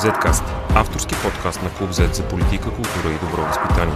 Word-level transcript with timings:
Zcast– 0.00 0.44
авторски 0.74 1.14
подкаст 1.24 1.62
на 1.62 1.70
Клуб 1.78 1.90
Z 1.90 2.12
за 2.12 2.28
политика, 2.28 2.64
култура 2.64 3.08
и 3.14 3.18
добро 3.26 3.42
възпитание. 3.42 3.94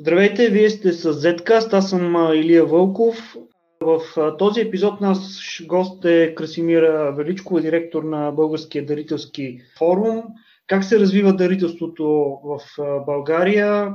Здравейте, 0.00 0.48
вие 0.48 0.70
сте 0.70 0.92
с 0.92 1.14
Zcast, 1.14 1.72
аз 1.72 1.90
съм 1.90 2.32
Илия 2.34 2.66
Вълков. 2.66 3.36
В 3.80 4.00
този 4.38 4.60
епизод 4.60 5.00
наш 5.00 5.18
гост 5.66 6.04
е 6.04 6.34
Красимира 6.34 7.12
Величкова, 7.12 7.60
директор 7.60 8.02
на 8.02 8.30
Българския 8.30 8.86
дарителски 8.86 9.60
форум 9.78 10.22
как 10.66 10.84
се 10.84 11.00
развива 11.00 11.32
дарителството 11.32 12.04
в 12.44 12.60
България, 13.06 13.94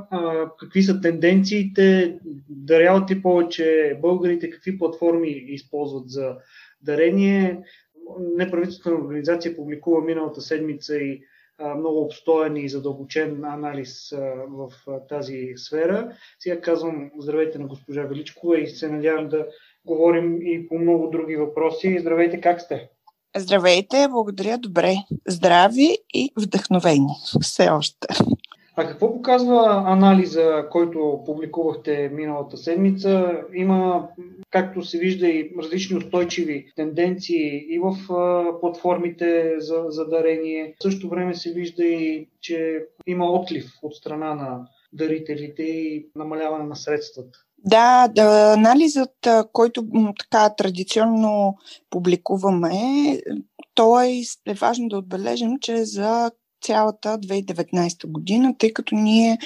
какви 0.60 0.82
са 0.82 1.00
тенденциите, 1.00 2.18
даряват 2.48 3.10
ли 3.10 3.22
повече 3.22 3.98
българите, 4.00 4.50
какви 4.50 4.78
платформи 4.78 5.28
използват 5.28 6.10
за 6.10 6.36
дарение. 6.82 7.62
Неправителствена 8.36 8.96
организация 8.96 9.56
публикува 9.56 10.04
миналата 10.04 10.40
седмица 10.40 10.96
и 10.96 11.20
много 11.76 12.02
обстоен 12.02 12.56
и 12.56 12.68
задълбочен 12.68 13.44
анализ 13.44 14.14
в 14.48 14.72
тази 15.08 15.52
сфера. 15.56 16.12
Сега 16.38 16.60
казвам 16.60 17.10
здравейте 17.18 17.58
на 17.58 17.66
госпожа 17.66 18.02
Величкова 18.02 18.60
и 18.60 18.66
се 18.66 18.88
надявам 18.88 19.28
да 19.28 19.46
говорим 19.84 20.38
и 20.42 20.68
по 20.68 20.78
много 20.78 21.10
други 21.10 21.36
въпроси. 21.36 21.98
Здравейте, 22.00 22.40
как 22.40 22.60
сте? 22.60 22.88
Здравейте, 23.36 24.06
благодаря, 24.10 24.58
добре. 24.58 24.96
Здрави 25.28 25.98
и 26.14 26.32
вдъхновени. 26.36 27.14
Все 27.40 27.68
още. 27.68 28.06
А 28.80 28.86
какво 28.86 29.14
показва 29.14 29.82
анализа, 29.86 30.66
който 30.70 31.22
публикувахте 31.26 32.10
миналата 32.12 32.56
седмица? 32.56 33.40
Има, 33.54 34.08
както 34.50 34.82
се 34.82 34.98
вижда, 34.98 35.28
и 35.28 35.50
различни 35.58 35.96
устойчиви 35.96 36.72
тенденции 36.76 37.74
и 37.74 37.78
в 37.78 37.96
платформите 38.60 39.54
за, 39.58 39.84
за 39.88 40.08
дарение. 40.08 40.74
В 40.80 40.82
същото 40.82 41.08
време 41.08 41.34
се 41.34 41.52
вижда 41.52 41.84
и, 41.84 42.28
че 42.40 42.84
има 43.06 43.32
отлив 43.32 43.64
от 43.82 43.94
страна 43.94 44.34
на 44.34 44.68
дарителите 44.92 45.62
и 45.62 46.06
намаляване 46.16 46.64
на 46.64 46.76
средствата. 46.76 47.38
Да, 47.64 48.08
да, 48.08 48.52
анализът, 48.52 49.28
който 49.52 49.84
така 50.18 50.54
традиционно 50.54 51.54
публикуваме, 51.90 52.72
той 53.74 54.22
е 54.46 54.54
важно 54.54 54.88
да 54.88 54.98
отбележим, 54.98 55.58
че 55.60 55.84
за 55.84 56.30
цялата 56.62 57.18
2019 57.18 58.06
година, 58.06 58.54
тъй 58.58 58.72
като 58.72 58.94
ние 58.94 59.38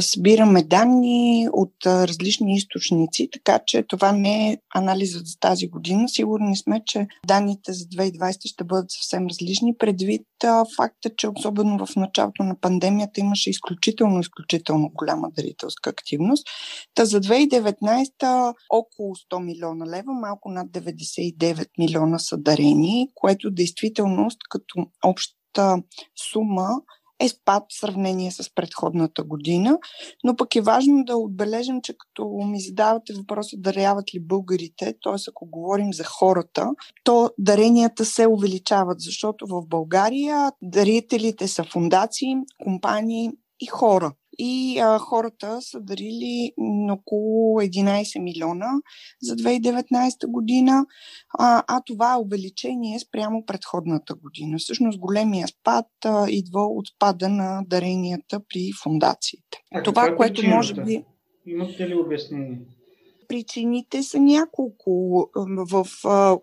събираме 0.00 0.62
данни 0.62 1.48
от 1.52 1.74
различни 1.86 2.54
източници, 2.54 3.28
така 3.32 3.58
че 3.66 3.82
това 3.82 4.12
не 4.12 4.50
е 4.50 4.58
анализът 4.74 5.26
за 5.26 5.38
тази 5.40 5.68
година. 5.68 6.08
Сигурни 6.08 6.56
сме, 6.56 6.82
че 6.86 7.06
данните 7.26 7.72
за 7.72 7.84
2020 7.84 8.36
ще 8.44 8.64
бъдат 8.64 8.90
съвсем 8.90 9.26
различни, 9.26 9.76
предвид 9.78 10.22
факта, 10.76 11.10
че 11.16 11.28
особено 11.28 11.86
в 11.86 11.96
началото 11.96 12.42
на 12.42 12.60
пандемията 12.60 13.20
имаше 13.20 13.50
изключително, 13.50 14.20
изключително 14.20 14.90
голяма 14.94 15.30
дарителска 15.30 15.90
активност. 15.90 16.46
Та 16.94 17.04
за 17.04 17.20
2019 17.20 18.54
около 18.70 19.14
100 19.14 19.44
милиона 19.44 19.86
лева, 19.86 20.12
малко 20.12 20.50
над 20.50 20.68
99 20.68 21.66
милиона 21.78 22.18
са 22.18 22.36
дарени, 22.38 23.08
което 23.14 23.50
действителност 23.50 24.38
като 24.50 24.86
общ 25.04 25.36
сума 26.32 26.68
е 27.20 27.28
спад 27.28 27.62
в 27.68 27.80
сравнение 27.80 28.30
с 28.30 28.54
предходната 28.54 29.22
година, 29.22 29.78
но 30.24 30.36
пък 30.36 30.56
е 30.56 30.60
важно 30.60 31.04
да 31.04 31.16
отбележим, 31.16 31.80
че 31.82 31.94
като 31.98 32.28
ми 32.28 32.60
задавате 32.60 33.12
въпроса 33.12 33.56
даряват 33.58 34.14
ли 34.14 34.20
българите, 34.20 34.94
т.е. 35.02 35.14
ако 35.28 35.46
говорим 35.46 35.92
за 35.92 36.04
хората, 36.04 36.70
то 37.04 37.30
даренията 37.38 38.04
се 38.04 38.26
увеличават, 38.26 39.00
защото 39.00 39.46
в 39.46 39.62
България 39.66 40.52
дарителите 40.62 41.48
са 41.48 41.64
фундации, 41.64 42.36
компании 42.58 43.30
и 43.60 43.66
хора 43.66 44.12
и 44.38 44.78
а, 44.78 44.98
хората 44.98 45.62
са 45.62 45.80
дарили 45.80 46.52
около 46.90 47.60
11 47.60 48.22
милиона 48.22 48.70
за 49.22 49.36
2019 49.36 50.26
година, 50.26 50.86
а, 51.38 51.62
а 51.68 51.80
това 51.86 52.14
е 52.14 52.20
увеличение 52.20 52.98
спрямо 52.98 53.46
предходната 53.46 54.14
година. 54.14 54.58
Всъщност 54.58 54.98
големия 54.98 55.48
спад 55.48 55.86
а, 56.04 56.26
идва 56.30 56.66
от 56.66 56.88
спада 56.88 57.28
на 57.28 57.62
даренията 57.66 58.40
при 58.48 58.70
фундациите. 58.82 59.62
А 59.74 59.82
това, 59.82 60.06
е 60.06 60.16
което 60.16 60.34
причината? 60.34 60.56
може 60.56 60.74
би... 60.74 61.04
Имате 61.46 61.88
ли 61.88 61.94
обяснение? 61.94 62.60
Причините 63.28 64.02
са 64.02 64.20
няколко. 64.20 65.24
В, 65.36 65.86
в, 66.04 66.40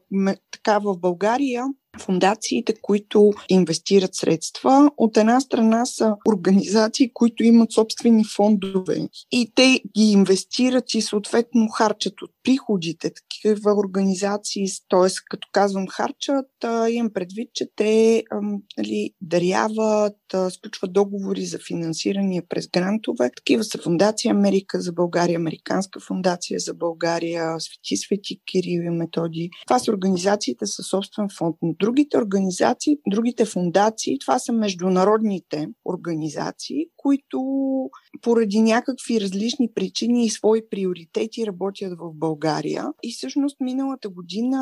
така, 0.51 0.79
в 0.79 0.97
България 0.97 1.65
фундациите, 1.99 2.73
които 2.81 3.31
инвестират 3.49 4.15
средства. 4.15 4.91
От 4.97 5.17
една 5.17 5.39
страна 5.39 5.85
са 5.85 6.15
организации, 6.29 7.11
които 7.13 7.43
имат 7.43 7.71
собствени 7.71 8.23
фондове 8.35 9.07
и 9.31 9.51
те 9.55 9.81
ги 9.97 10.03
инвестират 10.11 10.93
и 10.93 11.01
съответно 11.01 11.67
харчат 11.67 12.21
от 12.21 12.31
приходите. 12.43 13.11
Такива 13.13 13.73
организации, 13.73 14.65
т.е. 14.89 15.09
като 15.29 15.47
казвам 15.51 15.87
харчат, 15.87 16.45
имам 16.89 17.13
предвид, 17.13 17.49
че 17.53 17.69
те 17.75 18.23
нали, 18.77 19.11
даряват, 19.21 20.17
сключват 20.49 20.93
договори 20.93 21.45
за 21.45 21.59
финансиране 21.67 22.41
през 22.49 22.67
грантове. 22.67 23.31
Такива 23.35 23.63
са 23.63 23.77
Фундация 23.77 24.31
Америка 24.31 24.81
за 24.81 24.91
България, 24.93 25.35
Американска 25.35 25.99
фундация 25.99 26.59
за 26.59 26.73
България, 26.73 27.59
Свети 27.59 27.97
Свети 27.97 28.39
Кирил 28.51 28.81
и 28.81 28.89
Методи. 28.89 29.49
Това 29.67 29.79
са 29.79 29.91
организациите 29.91 30.65
със 30.65 30.87
собствен 30.87 31.27
фонд. 31.37 31.55
Но 31.61 31.73
другите 31.87 32.17
организации, 32.17 32.97
другите 33.07 33.45
фундации, 33.45 34.19
това 34.19 34.39
са 34.39 34.53
международните 34.53 35.67
организации, 35.85 36.85
които 36.97 37.39
поради 38.21 38.61
някакви 38.61 39.21
различни 39.21 39.69
причини 39.75 40.25
и 40.25 40.29
свои 40.29 40.69
приоритети 40.69 41.47
работят 41.47 41.93
в 41.99 42.13
България. 42.13 42.85
И 43.03 43.13
всъщност 43.13 43.57
миналата 43.59 44.09
година 44.09 44.59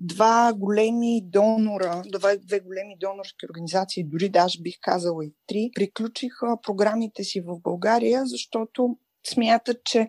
два 0.00 0.52
големи 0.56 1.20
донора, 1.24 2.02
два, 2.12 2.36
две 2.36 2.60
големи 2.60 2.96
донорски 3.00 3.46
организации, 3.50 4.04
дори 4.04 4.28
даже 4.28 4.62
бих 4.62 4.74
казала 4.82 5.24
и 5.24 5.32
три, 5.46 5.70
приключиха 5.74 6.56
програмите 6.62 7.24
си 7.24 7.40
в 7.40 7.60
България, 7.62 8.22
защото 8.26 8.96
смятат, 9.28 9.76
че 9.84 10.08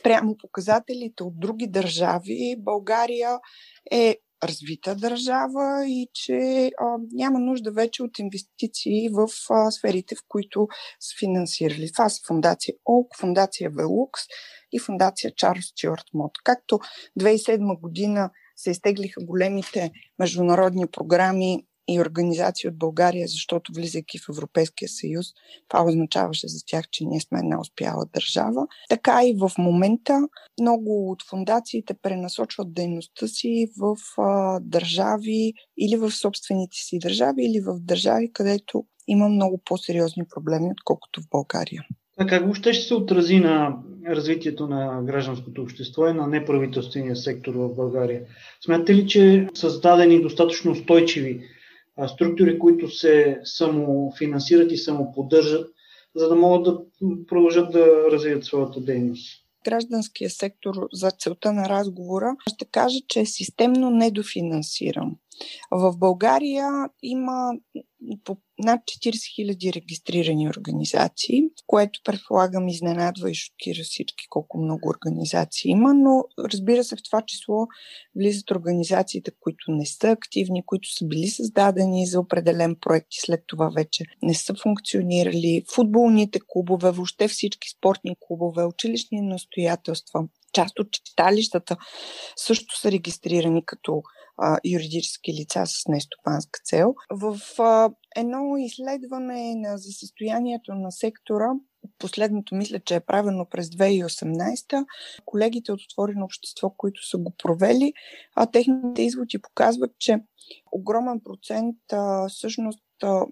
спрямо 0.00 0.36
показателите 0.36 1.22
от 1.22 1.40
други 1.40 1.66
държави, 1.66 2.56
България 2.58 3.38
е 3.90 4.16
развита 4.42 4.94
държава 4.94 5.86
и 5.86 6.08
че 6.14 6.70
а, 6.80 6.84
няма 7.12 7.38
нужда 7.38 7.72
вече 7.72 8.02
от 8.02 8.18
инвестиции 8.18 9.08
в 9.08 9.28
а, 9.50 9.70
сферите, 9.70 10.14
в 10.14 10.18
които 10.28 10.68
са 11.00 11.18
финансирали. 11.18 11.92
Това 11.92 12.08
са 12.08 12.20
фундация 12.26 12.74
ОЛК, 12.84 13.16
фундация 13.16 13.70
Велукс 13.70 14.22
и 14.72 14.78
фундация 14.78 15.32
Чарлз 15.36 15.64
Стюарт 15.64 16.04
Мод. 16.14 16.32
Както 16.44 16.78
2007 17.20 17.80
година 17.80 18.30
се 18.56 18.70
изтеглиха 18.70 19.20
големите 19.24 19.90
международни 20.18 20.86
програми 20.86 21.66
и 21.88 22.00
организации 22.00 22.68
от 22.68 22.78
България, 22.78 23.28
защото 23.28 23.72
влизайки 23.72 24.18
в 24.18 24.28
Европейския 24.28 24.88
съюз, 24.88 25.26
това 25.68 25.84
означаваше 25.84 26.48
за 26.48 26.58
тях, 26.66 26.84
че 26.90 27.04
ние 27.04 27.20
сме 27.20 27.38
една 27.38 27.60
успяла 27.60 28.06
държава. 28.14 28.66
Така 28.88 29.20
и 29.24 29.36
в 29.38 29.50
момента 29.58 30.28
много 30.60 31.10
от 31.10 31.22
фундациите 31.22 31.94
пренасочват 32.02 32.74
дейността 32.74 33.28
си 33.28 33.66
в 33.78 33.96
а, 34.18 34.60
държави 34.60 35.52
или 35.78 35.96
в 35.96 36.10
собствените 36.10 36.76
си 36.76 36.98
държави, 36.98 37.44
или 37.44 37.60
в 37.60 37.78
държави, 37.80 38.32
където 38.32 38.84
има 39.08 39.28
много 39.28 39.62
по-сериозни 39.64 40.24
проблеми, 40.34 40.68
отколкото 40.72 41.20
в 41.20 41.28
България. 41.30 41.82
А 42.20 42.26
как 42.26 42.42
въобще 42.42 42.72
ще 42.72 42.86
се 42.86 42.94
отрази 42.94 43.40
на 43.40 43.76
развитието 44.06 44.66
на 44.66 45.02
гражданското 45.02 45.62
общество 45.62 46.08
и 46.08 46.12
на 46.12 46.26
неправителствения 46.26 47.16
сектор 47.16 47.54
в 47.54 47.74
България? 47.74 48.22
Смятате 48.64 48.94
ли, 48.94 49.06
че 49.06 49.48
създадени 49.54 50.22
достатъчно 50.22 50.72
устойчиви 50.72 51.40
структури, 52.06 52.58
които 52.58 52.90
се 52.90 53.40
самофинансират 53.44 54.72
и 54.72 54.76
самоподдържат, 54.76 55.70
за 56.16 56.28
да 56.28 56.36
могат 56.36 56.62
да 56.64 56.80
продължат 57.26 57.72
да 57.72 58.10
развият 58.12 58.44
своята 58.44 58.80
дейност. 58.80 59.44
Гражданския 59.64 60.30
сектор 60.30 60.74
за 60.92 61.10
целта 61.10 61.52
на 61.52 61.68
разговора 61.68 62.36
ще 62.54 62.64
кажа, 62.64 62.98
че 63.08 63.20
е 63.20 63.26
системно 63.26 63.90
недофинансиран. 63.90 65.16
В 65.70 65.98
България 65.98 66.68
има 67.02 67.52
по 68.24 68.36
над 68.58 68.80
40 68.80 69.10
000 69.10 69.74
регистрирани 69.74 70.48
организации, 70.48 71.42
което 71.66 72.00
предполагам 72.04 72.68
изненадва 72.68 73.30
и 73.30 73.34
шокира 73.34 73.82
всички 73.82 74.26
колко 74.28 74.58
много 74.58 74.88
организации 74.88 75.70
има, 75.70 75.94
но 75.94 76.24
разбира 76.38 76.84
се 76.84 76.96
в 76.96 77.02
това 77.02 77.22
число 77.22 77.66
влизат 78.16 78.50
организациите, 78.50 79.30
които 79.40 79.72
не 79.72 79.86
са 79.86 80.10
активни, 80.10 80.66
които 80.66 80.92
са 80.92 81.06
били 81.06 81.28
създадени 81.28 82.06
за 82.06 82.20
определен 82.20 82.76
проект 82.80 83.14
и 83.14 83.20
след 83.20 83.44
това 83.46 83.70
вече 83.76 84.04
не 84.22 84.34
са 84.34 84.54
функционирали, 84.54 85.64
футболните 85.74 86.38
клубове, 86.48 86.90
въобще 86.90 87.28
всички 87.28 87.68
спортни 87.68 88.16
клубове, 88.20 88.64
училищни 88.64 89.20
настоятелства, 89.20 90.24
част 90.52 90.78
от 90.78 90.92
читалищата 90.92 91.76
също 92.36 92.80
са 92.80 92.92
регистрирани 92.92 93.62
като 93.64 94.02
юридически 94.64 95.32
лица 95.32 95.66
с 95.66 95.88
нестопанска 95.88 96.60
цел. 96.64 96.94
В 97.10 97.38
а, 97.58 97.90
едно 98.16 98.56
изследване 98.58 99.54
на, 99.54 99.78
за 99.78 99.92
състоянието 99.92 100.74
на 100.74 100.92
сектора, 100.92 101.50
последното 101.98 102.54
мисля, 102.54 102.80
че 102.80 102.94
е 102.94 103.00
правено 103.00 103.46
през 103.50 103.68
2018, 103.68 104.86
колегите 105.24 105.72
от 105.72 105.80
Отворено 105.90 106.24
общество, 106.24 106.70
които 106.76 107.08
са 107.08 107.18
го 107.18 107.34
провели, 107.42 107.92
а 108.36 108.46
техните 108.46 109.02
изводи 109.02 109.38
показват, 109.38 109.90
че 109.98 110.20
огромен 110.72 111.20
процент, 111.24 111.76
а, 111.92 112.28
всъщност 112.28 112.82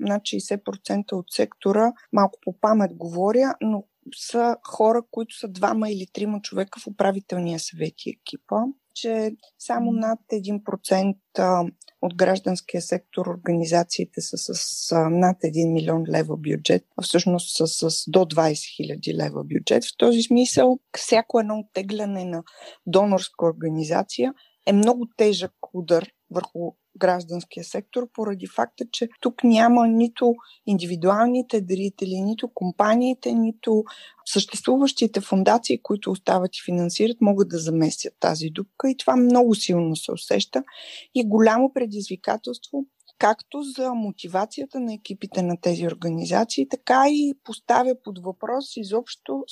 над 0.00 0.22
60% 0.22 1.12
от 1.12 1.26
сектора, 1.30 1.92
малко 2.12 2.38
по 2.42 2.60
памет 2.60 2.94
говоря, 2.94 3.54
но 3.60 3.84
са 4.14 4.56
хора, 4.66 5.02
които 5.10 5.38
са 5.38 5.48
двама 5.48 5.90
или 5.90 6.06
трима 6.12 6.40
човека 6.40 6.80
в 6.80 6.86
управителния 6.86 7.58
съвет 7.58 7.94
и 8.06 8.10
екипа, 8.10 8.56
че 8.96 9.30
само 9.58 9.92
над 9.92 10.18
1% 10.32 11.72
от 12.02 12.14
гражданския 12.14 12.82
сектор 12.82 13.26
организациите 13.26 14.20
са 14.20 14.36
с 14.54 14.94
над 15.10 15.36
1 15.36 15.72
милион 15.72 16.04
лева 16.08 16.36
бюджет, 16.36 16.84
всъщност 17.02 17.56
са 17.56 17.90
с 17.90 18.04
до 18.10 18.18
20 18.18 18.76
хиляди 18.76 19.14
лева 19.14 19.44
бюджет. 19.44 19.84
В 19.84 19.96
този 19.98 20.22
смисъл, 20.22 20.78
всяко 20.96 21.40
едно 21.40 21.58
оттегляне 21.58 22.24
на 22.24 22.42
донорска 22.86 23.46
организация 23.46 24.34
е 24.66 24.72
много 24.72 25.06
тежък 25.16 25.52
удар 25.72 26.08
върху 26.30 26.72
гражданския 26.98 27.64
сектор, 27.64 28.08
поради 28.12 28.46
факта, 28.46 28.84
че 28.92 29.08
тук 29.20 29.44
няма 29.44 29.88
нито 29.88 30.34
индивидуалните 30.66 31.60
дарители, 31.60 32.20
нито 32.20 32.48
компаниите, 32.54 33.32
нито 33.32 33.84
съществуващите 34.24 35.20
фундации, 35.20 35.82
които 35.82 36.10
остават 36.10 36.56
и 36.56 36.64
финансират, 36.64 37.20
могат 37.20 37.48
да 37.48 37.58
заместят 37.58 38.14
тази 38.20 38.50
дупка. 38.50 38.90
И 38.90 38.96
това 38.96 39.16
много 39.16 39.54
силно 39.54 39.96
се 39.96 40.12
усеща. 40.12 40.64
И 41.14 41.28
голямо 41.28 41.72
предизвикателство 41.72 42.86
както 43.18 43.62
за 43.62 43.94
мотивацията 43.94 44.80
на 44.80 44.94
екипите 44.94 45.42
на 45.42 45.60
тези 45.60 45.86
организации, 45.86 46.68
така 46.68 47.04
и 47.08 47.34
поставя 47.44 47.94
под 48.04 48.18
въпрос 48.18 48.76
изобщо 48.76 49.44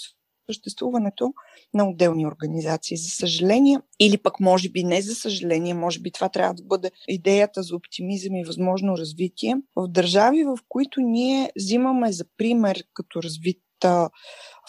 съществуването 0.51 1.33
на 1.75 1.89
отделни 1.89 2.27
организации. 2.27 2.97
За 2.97 3.11
съжаление, 3.11 3.79
или 4.01 4.19
пък 4.19 4.41
може 4.41 4.69
би 4.69 4.85
не 4.85 5.03
за 5.03 5.15
съжаление, 5.15 5.75
може 5.75 6.01
би 6.01 6.13
това 6.13 6.29
трябва 6.29 6.55
да 6.55 6.63
бъде 6.63 6.91
идеята 7.09 7.63
за 7.63 7.77
оптимизъм 7.77 8.35
и 8.37 8.45
възможно 8.45 8.99
развитие. 8.99 9.57
В 9.77 9.89
държави, 9.89 10.45
в 10.45 10.59
които 10.69 11.01
ние 11.01 11.51
взимаме 11.57 12.13
за 12.13 12.25
пример 12.37 12.85
като 12.95 13.23
развита 13.23 14.11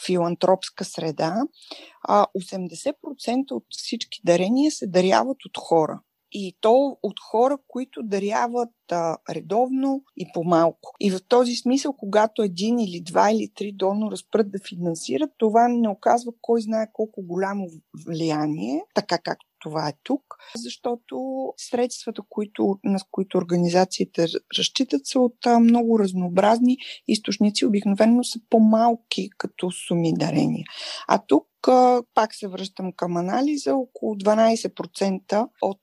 филантропска 0.06 0.86
среда, 0.86 1.42
80% 2.10 3.52
от 3.52 3.66
всички 3.70 4.22
дарения 4.24 4.72
се 4.72 4.88
даряват 4.88 5.38
от 5.46 5.58
хора 5.58 6.00
и 6.32 6.58
то 6.62 6.98
от 7.04 7.20
хора, 7.20 7.58
които 7.68 8.04
даряват 8.04 8.70
а, 8.92 9.18
редовно 9.30 10.04
и 10.18 10.26
по-малко. 10.34 10.94
И 11.00 11.12
в 11.12 11.20
този 11.28 11.56
смисъл, 11.56 11.94
когато 11.94 12.42
един 12.42 12.80
или 12.80 13.02
два 13.02 13.32
или 13.32 13.52
три 13.56 13.72
донора 13.72 14.18
спрат 14.18 14.52
да 14.52 14.60
финансират, 14.70 15.30
това 15.38 15.68
не 15.68 15.90
оказва 15.90 16.32
кой 16.42 16.62
знае 16.62 16.88
колко 16.94 17.22
голямо 17.22 17.68
влияние, 18.06 18.82
така 18.94 19.18
както 19.18 19.46
това 19.62 19.90
е 19.90 19.94
тук, 20.04 20.24
защото 20.56 21.46
средствата, 21.58 22.22
които, 22.30 22.80
на 22.84 23.00
които 23.12 23.38
организациите 23.38 24.26
разчитат, 24.58 25.02
са 25.06 25.20
от 25.20 25.46
а, 25.46 25.60
много 25.60 26.00
разнообразни 26.00 26.78
източници, 27.08 27.66
обикновено 27.66 28.24
са 28.24 28.40
по-малки 28.50 29.30
като 29.38 29.72
суми 29.72 30.14
дарения. 30.14 30.66
А 31.08 31.22
тук 31.28 31.48
пак 32.14 32.36
се 32.36 32.48
връщам 32.48 32.92
към 32.92 33.18
анализа, 33.18 33.76
около 33.76 34.16
12% 34.16 35.48
от 35.62 35.80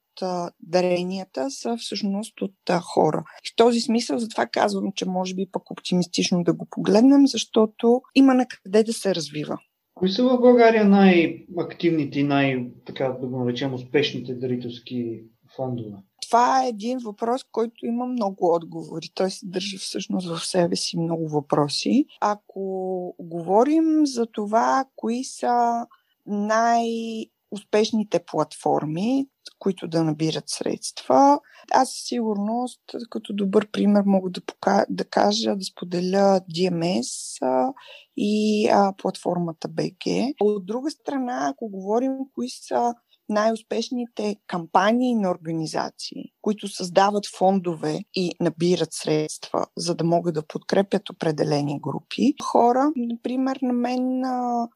даренията 0.61 1.50
са 1.50 1.76
всъщност 1.76 2.41
от 2.41 2.55
хора. 2.81 3.25
И 3.44 3.49
в 3.53 3.56
този 3.56 3.81
смисъл 3.81 4.19
затова 4.19 4.47
казвам, 4.47 4.93
че 4.94 5.09
може 5.09 5.35
би 5.35 5.47
пък 5.53 5.70
оптимистично 5.70 6.44
да 6.44 6.53
го 6.53 6.67
погледнем, 6.70 7.26
защото 7.26 8.03
има 8.14 8.35
на 8.35 8.47
къде 8.47 8.82
да 8.82 8.93
се 8.93 9.14
развива. 9.14 9.59
Кои 9.94 10.09
са 10.09 10.25
в 10.25 10.41
България 10.41 10.85
най-активните 10.85 12.20
и 12.20 12.25
най-така 12.25 13.17
да 13.20 13.26
го 13.26 13.38
наречем 13.38 13.75
успешните 13.75 14.35
дарителски 14.35 15.23
фондове? 15.56 15.97
Това 16.29 16.64
е 16.64 16.69
един 16.69 16.99
въпрос, 16.99 17.44
който 17.53 17.87
има 17.87 18.06
много 18.06 18.55
отговори. 18.55 19.06
Той 19.14 19.31
се 19.31 19.47
държи 19.47 19.76
всъщност 19.76 20.29
в 20.29 20.47
себе 20.47 20.76
си 20.76 20.99
много 20.99 21.29
въпроси. 21.29 22.05
Ако 22.20 23.14
говорим 23.19 24.06
за 24.06 24.26
това, 24.26 24.85
кои 24.97 25.25
са 25.25 25.87
най- 26.26 27.26
успешните 27.52 28.25
платформи, 28.26 29.26
които 29.58 29.88
да 29.88 30.04
набират 30.04 30.44
средства. 30.46 31.40
Аз 31.72 31.88
със 31.90 32.08
сигурност, 32.08 32.81
като 33.10 33.32
добър 33.32 33.70
пример, 33.70 34.02
мога 34.06 34.31
да, 34.31 34.40
пока, 34.40 34.87
да 34.90 35.04
кажа, 35.04 35.56
да 35.56 35.64
споделя 35.64 36.40
DMS 36.56 37.38
а, 37.43 37.72
и 38.16 38.69
а, 38.69 38.93
платформата 38.99 39.69
BG. 39.69 40.34
От 40.40 40.66
друга 40.66 40.90
страна, 40.90 41.49
ако 41.50 41.69
говорим 41.69 42.12
кои 42.34 42.49
са 42.50 42.94
най-успешните 43.28 44.36
кампании 44.46 45.14
на 45.14 45.30
организации, 45.30 46.24
които 46.42 46.69
създават 46.69 47.26
фондове 47.38 47.98
и 48.14 48.32
набират 48.40 48.92
средства, 48.92 49.66
за 49.76 49.94
да 49.94 50.04
могат 50.04 50.34
да 50.34 50.46
подкрепят 50.46 51.10
определени 51.10 51.80
групи 51.80 52.34
хора. 52.42 52.92
Например, 52.96 53.58
на 53.62 53.72
мен 53.72 54.22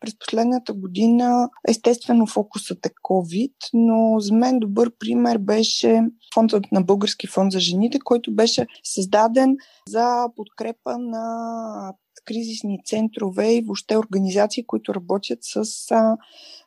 през 0.01 0.19
последната 0.19 0.73
година 0.73 1.49
естествено 1.69 2.27
фокусът 2.27 2.87
е 2.87 2.91
COVID, 2.91 3.55
но 3.75 4.21
за 4.21 4.35
мен 4.35 4.59
добър 4.59 4.93
пример 4.99 5.39
беше 5.39 6.03
фондът 6.35 6.65
на 6.73 6.83
Български 6.83 7.27
фонд 7.27 7.53
за 7.53 7.61
жените, 7.61 7.99
който 8.05 8.35
беше 8.35 8.67
създаден 8.85 9.57
за 9.89 10.29
подкрепа 10.37 10.99
на 10.99 11.95
кризисни 12.25 12.81
центрове 12.85 13.53
и 13.53 13.63
въобще 13.63 13.97
организации, 13.97 14.67
които 14.67 14.95
работят 14.95 15.39
с 15.43 15.65
а, 15.91 16.17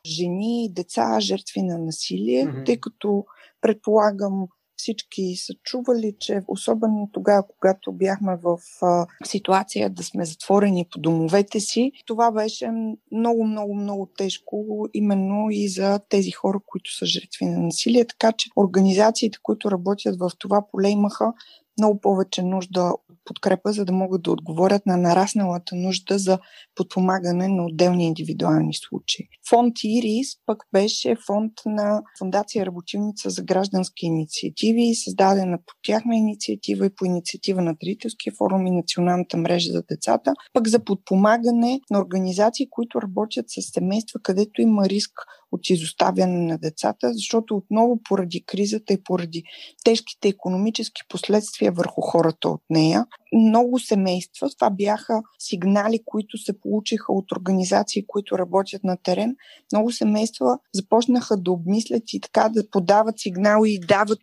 жени 0.06 0.64
и 0.64 0.72
деца, 0.72 1.20
жертви 1.20 1.62
на 1.62 1.78
насилие, 1.78 2.46
mm-hmm. 2.46 2.66
тъй 2.66 2.76
като 2.76 3.24
предполагам 3.60 4.46
всички 4.80 5.36
са 5.36 5.54
чували, 5.62 6.14
че 6.20 6.42
особено 6.48 7.08
тогава, 7.12 7.42
когато 7.48 7.92
бяхме 7.92 8.36
в 8.36 8.58
а, 8.82 9.06
ситуация 9.24 9.90
да 9.90 10.02
сме 10.02 10.24
затворени 10.24 10.86
по 10.92 10.98
домовете 10.98 11.60
си, 11.60 11.92
това 12.06 12.30
беше 12.30 12.70
много, 13.12 13.44
много, 13.44 13.74
много 13.74 14.08
тежко 14.16 14.86
именно 14.94 15.50
и 15.50 15.68
за 15.68 16.00
тези 16.08 16.30
хора, 16.30 16.60
които 16.66 16.96
са 16.96 17.06
жертви 17.06 17.44
на 17.44 17.58
насилие. 17.58 18.04
Така 18.04 18.32
че 18.32 18.50
организациите, 18.56 19.38
които 19.42 19.70
работят 19.70 20.18
в 20.18 20.30
това 20.38 20.62
поле, 20.72 20.88
имаха 20.88 21.32
много 21.78 22.00
повече 22.00 22.42
нужда 22.42 22.92
подкрепа, 23.24 23.72
за 23.72 23.84
да 23.84 23.92
могат 23.92 24.22
да 24.22 24.30
отговорят 24.30 24.86
на 24.86 24.96
нарасналата 24.96 25.76
нужда 25.76 26.18
за 26.18 26.38
подпомагане 26.74 27.48
на 27.48 27.64
отделни 27.64 28.06
индивидуални 28.06 28.74
случаи. 28.74 29.28
Фонд 29.48 29.74
ИРИС 29.84 30.28
пък 30.46 30.62
беше 30.72 31.16
фонд 31.26 31.52
на 31.66 32.02
Фундация 32.18 32.66
Работилница 32.66 33.30
за 33.30 33.42
граждански 33.42 34.06
инициативи, 34.06 34.94
създадена 34.94 35.58
по 35.58 35.74
тяхна 35.86 36.16
инициатива 36.16 36.86
и 36.86 36.94
по 36.96 37.04
инициатива 37.04 37.62
на 37.62 37.74
Дарителския 37.74 38.32
форум 38.38 38.66
и 38.66 38.70
Националната 38.70 39.36
мрежа 39.36 39.72
за 39.72 39.82
децата, 39.82 40.32
пък 40.52 40.68
за 40.68 40.84
подпомагане 40.84 41.80
на 41.90 42.00
организации, 42.00 42.66
които 42.70 43.02
работят 43.02 43.46
с 43.48 43.72
семейства, 43.72 44.20
където 44.22 44.62
има 44.62 44.88
риск 44.88 45.12
от 45.52 45.70
изоставяне 45.70 46.38
на 46.38 46.58
децата, 46.58 47.12
защото 47.12 47.56
отново 47.56 48.00
поради 48.08 48.40
кризата 48.40 48.92
и 48.92 49.02
поради 49.02 49.42
тежките 49.84 50.28
економически 50.28 51.02
последствия 51.08 51.72
върху 51.72 52.00
хората 52.00 52.48
от 52.48 52.62
нея, 52.70 53.06
много 53.32 53.78
семейства, 53.78 54.50
това 54.50 54.70
бяха 54.70 55.22
сигнали, 55.38 56.00
които 56.04 56.38
се 56.38 56.60
получиха 56.60 57.12
от 57.12 57.32
организации, 57.32 58.06
които 58.06 58.38
работят 58.38 58.84
на 58.84 58.96
терен, 58.96 59.36
много 59.72 59.92
семейства 59.92 60.58
започнаха 60.74 61.36
да 61.36 61.52
обмислят 61.52 62.02
и 62.12 62.20
така 62.20 62.48
да 62.48 62.70
подават 62.70 63.18
сигнали 63.18 63.70
и 63.70 63.80
дават 63.80 64.18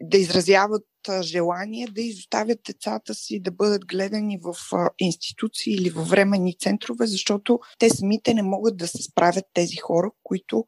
да 0.00 0.18
изразяват 0.18 0.82
желание 1.22 1.86
да 1.86 2.00
изоставят 2.00 2.58
децата 2.66 3.14
си 3.14 3.40
да 3.40 3.50
бъдат 3.50 3.86
гледани 3.86 4.38
в 4.42 4.54
институции 4.98 5.74
или 5.74 5.90
във 5.90 6.08
временни 6.08 6.56
центрове, 6.58 7.06
защото 7.06 7.60
те 7.78 7.90
самите 7.90 8.34
не 8.34 8.42
могат 8.42 8.76
да 8.76 8.88
се 8.88 9.02
справят 9.02 9.44
тези 9.54 9.76
хора, 9.76 10.10
които 10.22 10.64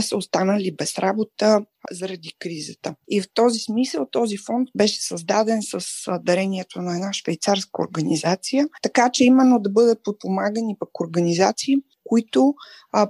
са 0.00 0.16
останали 0.16 0.74
без 0.76 0.98
работа 0.98 1.64
заради 1.90 2.32
кризата. 2.38 2.94
И 3.08 3.20
в 3.20 3.26
този 3.34 3.58
смисъл 3.58 4.06
този 4.12 4.36
фонд 4.36 4.68
беше 4.76 5.02
създаден 5.02 5.62
с 5.62 5.86
дарението 6.22 6.82
на 6.82 6.94
една 6.94 7.12
швейцарска 7.12 7.82
организация, 7.82 8.68
така 8.82 9.10
че 9.10 9.24
именно 9.24 9.58
да 9.58 9.70
бъдат 9.70 10.04
подпомагани 10.04 10.76
пък 10.78 11.00
организации, 11.00 11.76
които 12.04 12.54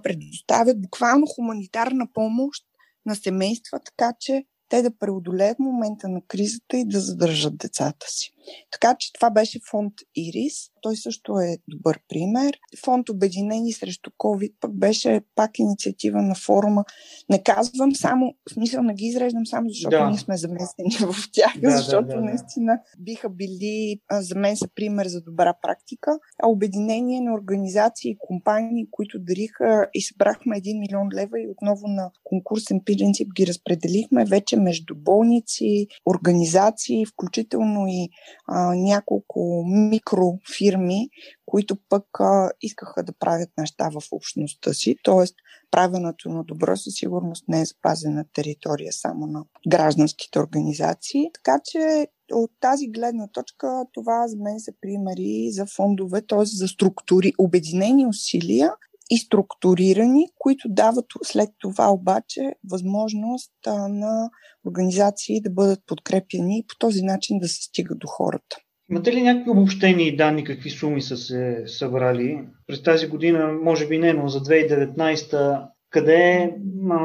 предоставят 0.03 0.83
буквално 0.83 1.27
хуманитарна 1.27 2.07
помощ 2.15 2.65
на 3.07 3.15
семейства, 3.15 3.81
така 3.85 4.13
че 4.21 4.45
те 4.73 4.83
да 4.83 4.91
преодолеят 4.99 5.59
момента 5.59 6.09
на 6.09 6.21
кризата 6.29 6.77
и 6.77 6.85
да 6.85 7.01
задържат 7.01 7.57
децата 7.57 8.07
си. 8.09 8.33
Така 8.71 8.97
че 8.99 9.13
това 9.13 9.31
беше 9.31 9.61
фонд 9.71 9.93
Ирис. 10.17 10.55
Той 10.83 10.97
също 10.97 11.39
е 11.39 11.57
добър 11.69 12.01
пример. 12.09 12.59
Фонд 12.85 13.09
Обединени 13.09 13.73
срещу 13.73 14.11
COVID 14.11 14.53
пък 14.61 14.79
беше 14.79 15.21
пак 15.35 15.59
инициатива 15.59 16.23
на 16.23 16.35
форума. 16.35 16.85
Не 17.31 17.43
казвам 17.43 17.95
само, 17.95 18.35
в 18.51 18.53
смисъл 18.53 18.83
не 18.83 18.95
ги 18.95 19.07
изреждам 19.07 19.47
само 19.47 19.69
защото 19.69 19.97
да. 19.97 20.09
ние 20.09 20.19
сме 20.19 20.37
замесени 20.37 20.97
в 21.01 21.15
тях, 21.33 21.53
да, 21.61 21.71
защото 21.71 22.09
да, 22.09 22.15
да, 22.15 22.21
наистина 22.21 22.79
биха 22.99 23.31
били 23.31 24.01
за 24.13 24.35
мен 24.35 24.57
са 24.57 24.69
пример 24.75 25.07
за 25.07 25.23
добра 25.23 25.55
практика. 25.63 26.19
А 26.43 26.49
обединение 26.49 27.21
на 27.21 27.35
организации 27.35 28.11
и 28.11 28.19
компании, 28.19 28.87
които 28.91 29.19
дариха 29.19 29.87
и 29.95 30.03
събрахме 30.03 30.61
1 30.61 30.81
милион 30.81 31.09
лева 31.15 31.41
и 31.41 31.49
отново 31.49 31.89
на 31.89 32.11
конкурсен 32.25 32.81
принцип 32.85 33.29
ги 33.35 33.47
разпределихме 33.47 34.25
вече 34.25 34.57
между 34.57 34.95
болници, 34.97 35.87
организации, 36.07 37.07
включително 37.07 37.87
и 37.89 38.09
а, 38.47 38.75
няколко 38.75 39.65
микрофирми, 39.67 41.09
които 41.47 41.77
пък 41.89 42.05
а, 42.21 42.51
искаха 42.61 43.03
да 43.03 43.13
правят 43.13 43.51
неща 43.59 43.89
в 43.89 44.03
общността 44.13 44.73
си. 44.73 44.97
Тоест, 45.03 45.35
правенето 45.71 46.29
на 46.29 46.45
добро 46.45 46.77
със 46.77 46.95
сигурност 46.95 47.45
не 47.49 47.61
е 47.61 47.65
запазена 47.65 48.25
територия 48.35 48.93
само 48.93 49.27
на 49.27 49.45
гражданските 49.69 50.39
организации. 50.39 51.31
Така 51.35 51.61
че 51.65 52.07
от 52.33 52.51
тази 52.61 52.89
гледна 52.89 53.29
точка 53.29 53.85
това 53.93 54.29
за 54.29 54.37
мен 54.37 54.61
са 54.61 54.73
примери 54.81 55.51
за 55.53 55.67
фондове, 55.67 56.23
т.е. 56.23 56.45
за 56.45 56.69
структури, 56.69 57.33
обединени 57.39 58.07
усилия 58.07 58.73
и 59.13 59.17
структурирани, 59.19 60.27
които 60.39 60.69
дават 60.69 61.05
след 61.23 61.49
това 61.59 61.91
обаче 61.91 62.41
възможност 62.71 63.53
а, 63.67 63.89
на 63.89 64.31
организации 64.67 65.41
да 65.41 65.51
бъдат 65.51 65.81
подкрепени 65.87 66.59
и 66.59 66.65
по 66.69 66.75
този 66.79 67.03
начин 67.03 67.39
да 67.39 67.49
се 67.49 67.63
стига 67.63 67.95
до 67.95 68.07
хората. 68.07 68.57
Имате 68.91 69.13
ли 69.13 69.23
някакви 69.23 69.51
обобщени 69.51 70.17
данни, 70.17 70.45
какви 70.45 70.71
суми 70.71 71.03
са 71.03 71.17
се 71.17 71.63
събрали? 71.67 72.39
През 72.67 72.83
тази 72.83 73.07
година, 73.07 73.53
може 73.63 73.89
би 73.89 73.99
не, 73.99 74.13
но 74.13 74.29
за 74.29 74.41
2019 74.41 75.67
къде 75.91 76.55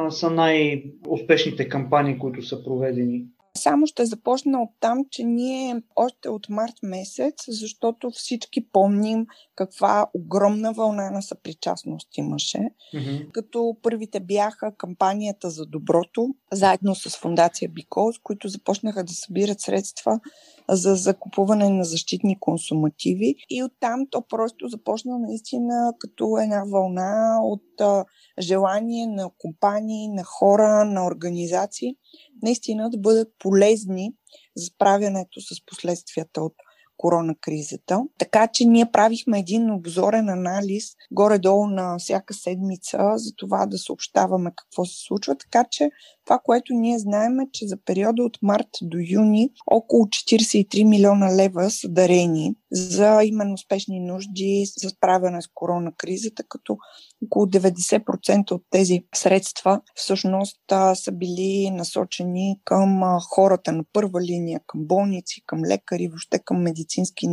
са 0.09 0.29
най-успешните 0.29 1.69
кампании, 1.69 2.19
които 2.19 2.41
са 2.41 2.63
проведени? 2.63 3.25
Само 3.57 3.87
ще 3.87 4.05
започна 4.05 4.61
от 4.61 4.69
там, 4.79 5.05
че 5.11 5.23
ние 5.23 5.81
още 5.95 6.29
от 6.29 6.49
март 6.49 6.73
месец, 6.83 7.35
защото 7.47 8.11
всички 8.11 8.69
помним 8.69 9.25
каква 9.55 10.07
огромна 10.13 10.73
вълна 10.73 11.11
на 11.11 11.21
съпричастност 11.21 12.17
имаше. 12.17 12.59
Mm-hmm. 12.93 13.31
Като 13.31 13.77
първите 13.81 14.19
бяха 14.19 14.75
кампанията 14.77 15.49
за 15.49 15.65
доброто, 15.65 16.35
заедно 16.51 16.95
с 16.95 17.17
фундация 17.17 17.69
Бикоз, 17.69 18.15
които 18.23 18.47
започнаха 18.47 19.03
да 19.03 19.13
събират 19.13 19.61
средства 19.61 20.19
за 20.69 20.95
закупуване 20.95 21.69
на 21.69 21.83
защитни 21.83 22.39
консумативи. 22.39 23.35
И 23.49 23.63
оттам 23.63 24.05
то 24.11 24.23
просто 24.29 24.67
започна 24.67 25.19
наистина 25.19 25.93
като 25.99 26.37
една 26.37 26.63
вълна 26.71 27.39
от 27.41 27.81
а, 27.81 28.05
желание 28.39 29.07
на 29.07 29.29
компании, 29.37 30.09
на 30.09 30.23
хора, 30.23 30.85
на 30.85 31.05
организации, 31.05 31.95
наистина 32.43 32.89
да 32.89 32.97
бъдат 32.97 33.27
полезни 33.39 34.13
за 34.55 34.65
справянето 34.65 35.41
с 35.41 35.65
последствията 35.65 36.41
от 36.41 36.53
коронакризата. 36.97 38.03
Така 38.17 38.47
че 38.47 38.65
ние 38.65 38.91
правихме 38.91 39.39
един 39.39 39.71
обзорен 39.71 40.29
анализ 40.29 40.85
горе-долу 41.11 41.67
на 41.67 41.97
всяка 41.97 42.33
седмица 42.33 42.97
за 43.15 43.31
това 43.37 43.65
да 43.65 43.77
съобщаваме 43.77 44.51
какво 44.55 44.85
се 44.85 45.05
случва. 45.07 45.35
Така 45.37 45.65
че 45.71 45.89
това, 46.27 46.39
което 46.43 46.73
ние 46.73 46.99
знаем 46.99 47.39
е, 47.39 47.47
че 47.51 47.67
за 47.67 47.77
периода 47.85 48.23
от 48.23 48.37
март 48.41 48.67
до 48.81 48.97
юни 49.09 49.49
около 49.67 50.05
43 50.05 50.83
милиона 50.83 51.35
лева 51.35 51.69
са 51.69 51.89
дарени 51.89 52.55
за 52.71 53.23
именно 53.23 53.57
спешни 53.57 53.99
нужди 53.99 54.65
за 54.77 54.89
справяне 54.89 55.41
с 55.41 55.47
коронакризата, 55.53 56.43
като 56.49 56.77
около 57.25 57.45
90% 57.45 58.51
от 58.51 58.63
тези 58.69 59.03
средства 59.15 59.81
всъщност 59.95 60.61
са 60.93 61.11
били 61.11 61.69
насочени 61.71 62.59
към 62.63 63.01
хората 63.29 63.71
на 63.71 63.83
първа 63.93 64.21
линия, 64.21 64.61
към 64.67 64.87
болници, 64.87 65.41
към 65.45 65.65
лекари, 65.65 66.07
въобще 66.07 66.39
към 66.39 66.61
медицински 66.61 67.27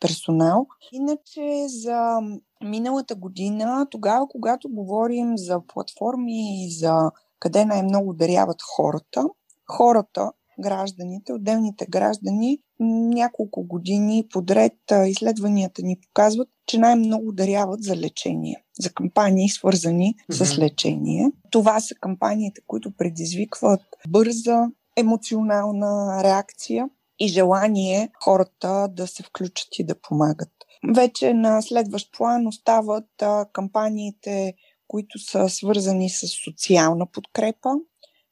персонал. 0.00 0.66
Иначе 0.92 1.68
за 1.68 2.18
миналата 2.64 3.14
година, 3.14 3.86
тогава, 3.90 4.26
когато 4.28 4.68
говорим 4.68 5.38
за 5.38 5.60
платформи 5.66 6.66
и 6.66 6.70
за 6.70 7.10
къде 7.40 7.64
най-много 7.64 8.12
даряват 8.12 8.62
хората. 8.62 9.24
Хората, 9.70 10.32
гражданите, 10.60 11.32
отделните 11.32 11.86
граждани, 11.86 12.58
няколко 12.80 13.64
години 13.64 14.26
подред 14.30 14.72
изследванията 15.06 15.82
ни 15.82 15.96
показват, 16.00 16.48
че 16.66 16.78
най-много 16.78 17.32
даряват 17.32 17.82
за 17.82 17.96
лечение, 17.96 18.64
за 18.80 18.90
кампании 18.90 19.48
свързани 19.48 20.14
mm-hmm. 20.14 20.44
с 20.44 20.58
лечение. 20.58 21.30
Това 21.50 21.80
са 21.80 21.94
кампаниите, 21.94 22.60
които 22.66 22.96
предизвикват 22.96 23.80
бърза 24.08 24.66
емоционална 24.96 26.20
реакция 26.24 26.88
и 27.18 27.28
желание 27.28 28.10
хората 28.24 28.88
да 28.88 29.06
се 29.06 29.22
включат 29.22 29.78
и 29.78 29.84
да 29.84 30.00
помагат. 30.00 30.50
Вече 30.94 31.34
на 31.34 31.62
следващ 31.62 32.12
план 32.16 32.46
остават 32.46 33.22
а, 33.22 33.46
кампаниите 33.52 34.54
които 34.88 35.18
са 35.18 35.48
свързани 35.48 36.10
с 36.10 36.26
социална 36.44 37.06
подкрепа, 37.12 37.70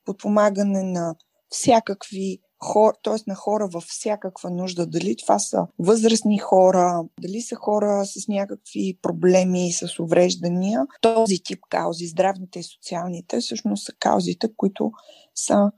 подпомагане 0.04 0.82
на 0.82 1.14
всякакви 1.48 2.38
хора, 2.64 2.92
т.е. 3.02 3.14
на 3.26 3.34
хора 3.34 3.68
във 3.68 3.84
всякаква 3.84 4.50
нужда. 4.50 4.86
Дали 4.86 5.16
това 5.16 5.38
са 5.38 5.66
възрастни 5.78 6.38
хора, 6.38 7.04
дали 7.20 7.40
са 7.40 7.56
хора 7.56 8.06
с 8.06 8.28
някакви 8.28 8.98
проблеми, 9.02 9.72
с 9.72 9.98
увреждания. 9.98 10.86
Този 11.00 11.38
тип 11.44 11.60
каузи, 11.68 12.06
здравните 12.06 12.58
и 12.58 12.62
социалните, 12.62 13.40
всъщност 13.40 13.84
са 13.84 13.92
каузите, 14.00 14.48
които 14.56 14.92
са 15.34 15.72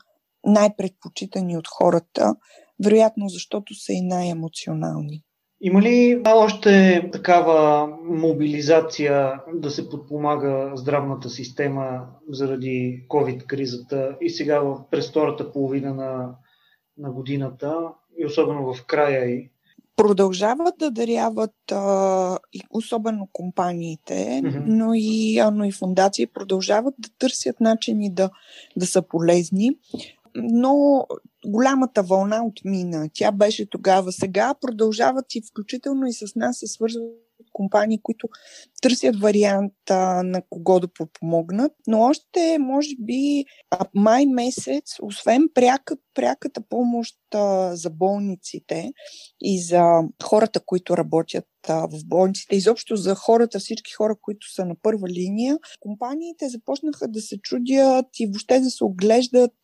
най-предпочитани 0.47 1.57
от 1.57 1.69
хората, 1.69 2.35
вероятно 2.85 3.29
защото 3.29 3.75
са 3.75 3.93
и 3.93 4.01
най-емоционални. 4.01 5.25
Има 5.61 5.83
ли 5.83 6.23
още 6.27 7.03
такава 7.13 7.89
мобилизация 8.05 9.41
да 9.55 9.71
се 9.71 9.89
подпомага 9.89 10.73
здравната 10.75 11.31
система 11.31 12.07
заради 12.29 13.05
COVID-кризата 13.09 14.17
и 14.21 14.31
сега 14.31 14.63
през 14.91 15.11
втората 15.11 15.53
половина 15.53 15.95
на, 15.95 16.35
на 16.99 17.11
годината 17.11 17.89
и 18.19 18.27
особено 18.27 18.75
в 18.75 18.87
края 18.87 19.31
и? 19.31 19.51
Продължават 19.97 20.75
да 20.79 20.91
даряват, 20.91 21.55
особено 22.71 23.29
компаниите, 23.33 24.15
mm-hmm. 24.15 24.63
но, 24.67 24.95
и, 24.95 25.43
но 25.53 25.65
и 25.65 25.73
фундации 25.73 26.27
продължават 26.27 26.95
да 26.99 27.09
търсят 27.19 27.61
начини 27.61 28.15
да, 28.15 28.31
да 28.77 28.87
са 28.87 29.03
полезни 29.03 29.71
но 30.35 31.07
голямата 31.47 32.03
вълна 32.03 32.45
отмина. 32.45 33.09
Тя 33.15 33.33
беше 33.33 33.71
тогава. 33.71 34.13
Сега 34.13 34.55
продължават 34.61 35.35
и 35.35 35.43
включително 35.51 36.07
и 36.07 36.13
с 36.13 36.35
нас 36.37 36.59
се 36.59 36.67
свързват 36.67 37.28
компании, 37.59 38.01
които 38.03 38.29
търсят 38.83 39.21
варианта 39.21 40.23
на 40.23 40.43
кого 40.51 40.81
да 40.81 40.89
подпомогнат. 40.89 41.73
Но 41.87 42.01
още, 42.01 42.57
може 42.61 42.95
би, 43.01 43.45
май 43.95 44.27
месец, 44.27 44.97
освен 45.03 45.49
пряка, 45.55 45.97
пряката 46.15 46.61
помощ 46.69 47.17
за 47.73 47.91
болниците 47.91 48.93
и 49.41 49.63
за 49.63 49.83
хората, 50.23 50.61
които 50.67 50.97
работят 50.97 51.45
в 51.69 52.05
болниците, 52.07 52.57
изобщо 52.57 52.97
за 52.97 53.15
хората, 53.15 53.59
всички 53.59 53.93
хора, 53.93 54.15
които 54.23 54.53
са 54.53 54.65
на 54.65 54.75
първа 54.83 55.09
линия, 55.09 55.59
компаниите 55.81 56.49
започнаха 56.49 57.09
да 57.09 57.21
се 57.21 57.39
чудят 57.39 58.07
и 58.19 58.27
въобще 58.27 58.61
да 58.61 58.71
се 58.71 58.85
оглеждат 58.85 59.55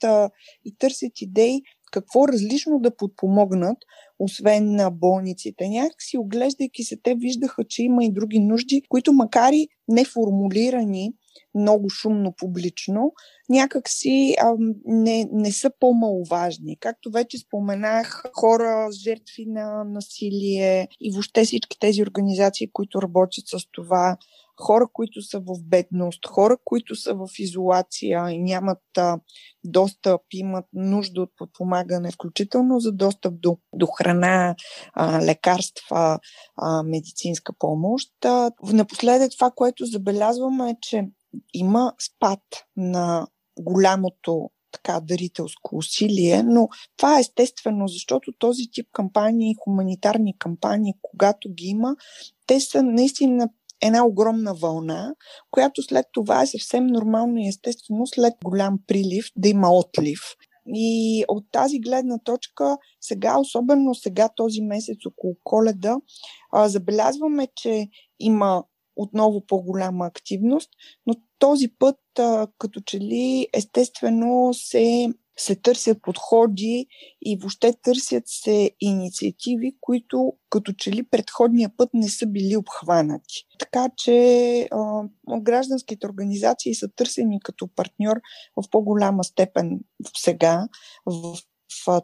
и 0.65 0.77
търсят 0.79 1.13
идеи 1.21 1.63
какво 1.95 2.29
различно 2.29 2.81
да 2.81 2.97
подпомогнат, 2.97 3.79
освен 4.25 4.75
на 4.75 4.91
болниците. 4.91 5.69
Някакси 5.69 6.19
оглеждайки 6.19 6.85
се, 6.85 6.97
те 7.03 7.15
виждаха, 7.15 7.65
че 7.65 7.83
има 7.83 8.05
и 8.05 8.13
други 8.13 8.39
нужди, 8.39 8.83
които 8.89 9.13
макар 9.13 9.53
и 9.53 9.69
неформулирани, 9.89 11.13
много 11.55 11.91
шумно 11.91 12.35
публично, 12.39 13.13
някакси 13.49 14.35
а, 14.41 14.55
не, 14.85 15.29
не 15.33 15.53
са 15.53 15.71
по-маловажни. 15.81 16.77
Както 16.81 17.11
вече 17.11 17.39
споменах, 17.39 18.25
хора, 18.33 18.89
жертви 18.93 19.47
на 19.47 19.85
насилие 19.85 20.89
и 21.01 21.11
въобще 21.13 21.45
всички 21.45 21.79
тези 21.81 22.03
организации, 22.03 22.71
които 22.73 23.03
работят 23.03 23.45
с 23.47 23.59
това, 23.73 24.17
хора, 24.61 24.87
които 24.93 25.23
са 25.23 25.41
в 25.41 25.63
бедност, 25.65 26.27
хора, 26.27 26.57
които 26.65 26.97
са 26.97 27.15
в 27.15 27.29
изолация 27.39 28.31
и 28.31 28.43
нямат 28.43 28.83
а, 28.99 29.19
достъп, 29.65 30.21
имат 30.33 30.65
нужда 30.73 31.23
от 31.23 31.31
подпомагане, 31.37 32.11
включително 32.11 32.81
за 32.81 32.93
достъп 32.93 33.41
до, 33.41 33.59
до 33.73 33.87
храна, 33.87 34.55
а, 34.93 35.25
лекарства, 35.25 36.19
а, 36.57 36.83
медицинска 36.83 37.53
помощ. 37.59 38.11
А, 38.25 38.51
напоследък 38.73 39.33
това, 39.33 39.51
което 39.51 39.85
забелязваме 39.85 40.71
е, 40.71 40.77
че 40.81 41.09
има 41.55 41.93
спад 41.99 42.41
на 42.77 43.27
голямото 43.61 44.51
така 44.75 45.01
дарителско 45.01 45.77
усилие, 45.77 46.43
но 46.43 46.69
това 46.97 47.17
е 47.17 47.21
естествено, 47.21 47.89
защото 47.89 48.33
този 48.39 48.63
тип 48.73 48.87
кампании, 48.93 49.57
хуманитарни 49.65 50.39
кампании, 50.39 50.95
когато 51.03 51.49
ги 51.49 51.67
има, 51.67 51.97
те 52.47 52.61
са 52.61 52.83
наистина 52.83 53.49
една 53.83 54.07
огромна 54.07 54.55
вълна, 54.55 55.15
която 55.51 55.83
след 55.83 56.07
това 56.13 56.43
е 56.43 56.47
съвсем 56.47 56.87
нормално 56.87 57.39
и 57.39 57.49
естествено 57.49 58.07
след 58.07 58.35
голям 58.45 58.79
прилив 58.87 59.27
да 59.37 59.49
има 59.49 59.71
отлив. 59.71 60.21
И 60.75 61.25
от 61.29 61.45
тази 61.53 61.79
гледна 61.79 62.19
точка, 62.19 62.77
сега, 63.01 63.39
особено 63.39 63.95
сега 63.95 64.29
този 64.37 64.63
месец 64.63 64.99
около 65.07 65.37
коледа, 65.45 65.97
забелязваме, 66.65 67.49
че 67.57 67.89
има 68.21 68.65
отново 68.97 69.47
по-голяма 69.47 70.07
активност, 70.07 70.71
но 71.07 71.15
този 71.39 71.69
път 71.79 71.97
като 72.59 72.81
че 72.87 73.01
ли 73.01 73.49
естествено 73.53 74.51
се 74.55 75.09
се 75.39 75.57
търсят 75.57 76.03
подходи 76.03 76.87
и 77.23 77.37
въобще 77.37 77.73
търсят 77.83 78.23
се 78.27 78.71
инициативи, 78.81 79.77
които 79.81 80.33
като 80.51 80.73
че 80.73 80.93
ли 80.93 81.03
предходния 81.03 81.71
път 81.77 81.91
не 81.95 82.09
са 82.09 82.27
били 82.27 82.57
обхванати. 82.57 83.47
Така 83.59 83.89
че 83.97 84.69
а, 84.71 85.03
гражданските 85.41 86.07
организации 86.07 86.75
са 86.75 86.89
търсени 86.97 87.41
като 87.45 87.69
партньор 87.77 88.17
в 88.57 88.71
по-голяма 88.71 89.25
степен 89.25 89.81
сега 90.17 90.69
в 91.07 91.37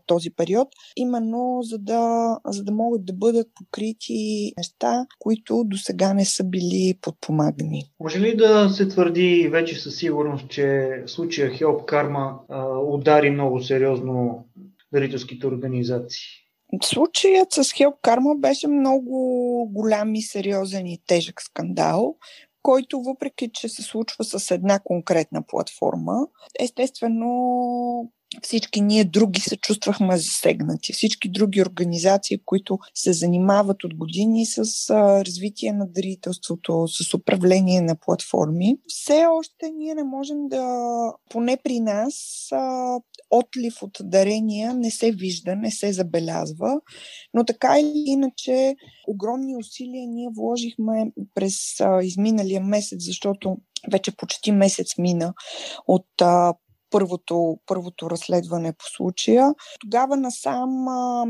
този 0.07 0.31
период, 0.31 0.69
именно 0.97 1.59
за 1.63 1.79
да, 1.79 2.37
за 2.47 2.65
да 2.65 2.73
могат 2.73 3.05
да 3.05 3.13
бъдат 3.13 3.49
покрити 3.55 4.53
неща, 4.57 5.07
които 5.19 5.65
до 5.67 5.77
сега 5.77 6.15
не 6.15 6.25
са 6.25 6.45
били 6.45 6.95
подпомагани. 7.01 7.85
Може 8.01 8.21
ли 8.21 8.37
да 8.37 8.69
се 8.69 8.89
твърди 8.89 9.49
вече 9.53 9.81
със 9.81 9.97
сигурност, 9.97 10.49
че 10.49 10.91
случая 11.07 11.51
Help 11.51 11.93
Karma 11.93 12.39
а, 12.49 12.79
удари 12.79 13.31
много 13.31 13.63
сериозно 13.63 14.45
дарителските 14.93 15.47
организации? 15.47 16.27
Случаят 16.83 17.53
с 17.53 17.65
Help 17.65 17.95
Karma 18.03 18.41
беше 18.41 18.69
много 18.69 19.69
голям 19.73 20.15
и 20.15 20.23
сериозен 20.23 20.87
и 20.87 21.03
тежък 21.07 21.43
скандал, 21.43 22.17
който 22.63 23.03
въпреки, 23.03 23.51
че 23.53 23.69
се 23.69 23.83
случва 23.83 24.25
с 24.25 24.51
една 24.51 24.81
конкретна 24.85 25.43
платформа, 25.43 26.27
естествено 26.61 28.13
всички 28.43 28.81
ние 28.81 29.05
други 29.05 29.41
се 29.41 29.57
чувствахме 29.57 30.17
засегнати. 30.17 30.93
Всички 30.93 31.31
други 31.31 31.63
организации, 31.63 32.39
които 32.45 32.79
се 32.95 33.13
занимават 33.13 33.85
от 33.85 33.97
години 33.97 34.47
с 34.47 34.91
а, 34.91 35.25
развитие 35.25 35.73
на 35.73 35.87
дарителството, 35.87 36.89
с 36.89 37.15
управление 37.15 37.81
на 37.81 37.97
платформи, 37.97 38.77
все 38.89 39.27
още 39.27 39.71
ние 39.71 39.95
не 39.95 40.05
можем 40.05 40.49
да, 40.49 40.65
поне 41.31 41.57
при 41.65 41.81
нас, 41.81 42.15
а, 42.53 42.97
отлив 43.31 43.83
от 43.83 43.99
дарения 44.01 44.75
не 44.75 44.91
се 44.91 45.13
вижда, 45.13 45.57
не 45.57 45.71
се 45.71 45.93
забелязва, 45.93 46.81
но 47.35 47.45
така 47.45 47.79
или 47.79 48.05
иначе 48.07 48.77
огромни 49.09 49.57
усилия 49.57 50.07
ние 50.09 50.29
вложихме 50.37 51.13
през 51.35 51.81
а, 51.81 52.03
изминалия 52.03 52.61
месец, 52.61 52.99
защото 53.05 53.57
вече 53.93 54.17
почти 54.17 54.53
месец 54.53 54.99
мина 54.99 55.35
от 55.87 56.07
а, 56.23 56.55
първото, 56.91 57.59
първото 57.67 58.11
разследване 58.11 58.73
по 58.73 58.85
случая. 58.97 59.55
Тогава 59.81 60.17
насам 60.17 60.89
а, 60.89 61.27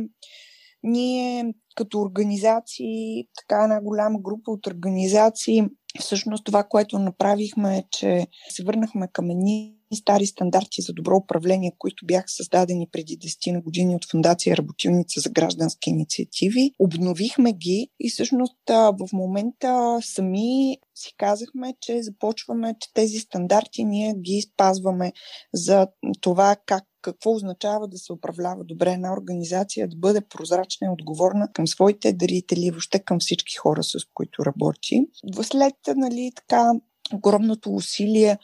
ние 0.82 1.54
като 1.76 2.00
организации, 2.00 3.24
така 3.38 3.62
една 3.62 3.80
голяма 3.80 4.18
група 4.20 4.50
от 4.50 4.66
организации, 4.66 5.62
всъщност 6.00 6.44
това, 6.44 6.64
което 6.64 6.98
направихме 6.98 7.78
е, 7.78 7.84
че 7.90 8.26
се 8.48 8.64
върнахме 8.64 9.08
към 9.12 9.30
едни 9.30 9.79
стари 9.96 10.26
стандарти 10.26 10.82
за 10.82 10.92
добро 10.92 11.16
управление, 11.16 11.72
които 11.78 12.06
бяха 12.06 12.28
създадени 12.28 12.88
преди 12.92 13.18
10 13.18 13.52
на 13.52 13.60
години 13.60 13.96
от 13.96 14.10
Фундация 14.10 14.56
Работилница 14.56 15.20
за 15.20 15.30
граждански 15.30 15.90
инициативи. 15.90 16.70
Обновихме 16.78 17.52
ги 17.52 17.88
и 18.00 18.10
всъщност 18.10 18.56
в 18.70 19.08
момента 19.12 19.98
сами 20.02 20.78
си 20.94 21.14
казахме, 21.16 21.74
че 21.80 22.02
започваме, 22.02 22.74
че 22.80 22.92
тези 22.94 23.18
стандарти 23.18 23.84
ние 23.84 24.14
ги 24.14 24.42
спазваме 24.42 25.12
за 25.54 25.86
това 26.20 26.56
как 26.66 26.84
какво 27.02 27.34
означава 27.34 27.88
да 27.88 27.98
се 27.98 28.12
управлява 28.12 28.64
добре 28.64 28.92
една 28.92 29.12
организация, 29.12 29.88
да 29.88 29.96
бъде 29.96 30.20
прозрачна 30.20 30.86
и 30.86 30.90
отговорна 30.90 31.48
към 31.52 31.66
своите 31.66 32.12
дарители 32.12 32.70
въобще 32.70 32.98
към 32.98 33.20
всички 33.20 33.56
хора, 33.56 33.82
с 33.82 33.98
които 34.14 34.44
работи. 34.44 35.06
След 35.42 35.74
нали, 35.96 36.32
така 36.36 36.72
огромното 37.14 37.74
усилие 37.74 38.38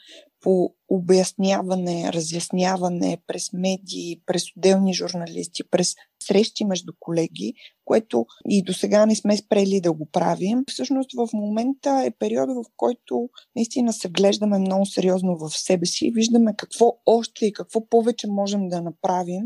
по 0.47 0.75
обясняване, 0.89 2.13
разясняване 2.13 3.19
през 3.27 3.53
медии, 3.53 4.21
през 4.27 4.45
отделни 4.57 4.95
журналисти, 4.95 5.63
през 5.71 5.95
срещи 6.23 6.65
между 6.65 6.93
колеги, 7.01 7.55
което 7.85 8.27
и 8.49 8.63
до 8.63 8.73
сега 8.73 9.07
не 9.07 9.17
сме 9.17 9.37
спрели 9.37 9.81
да 9.81 9.93
го 9.93 10.09
правим. 10.13 10.65
Всъщност 10.71 11.11
в 11.17 11.29
момента 11.33 12.03
е 12.07 12.11
периода, 12.11 12.55
в 12.55 12.65
който 12.77 13.29
наистина 13.57 13.93
се 13.93 14.09
вглеждаме 14.09 14.59
много 14.59 14.87
сериозно 14.87 15.37
в 15.39 15.51
себе 15.51 15.87
си 15.87 16.07
и 16.07 16.13
виждаме 16.13 16.55
какво 16.57 16.97
още 17.07 17.47
и 17.47 17.53
какво 17.53 17.89
повече 17.89 18.27
можем 18.29 18.69
да 18.69 18.83
направим, 18.83 19.43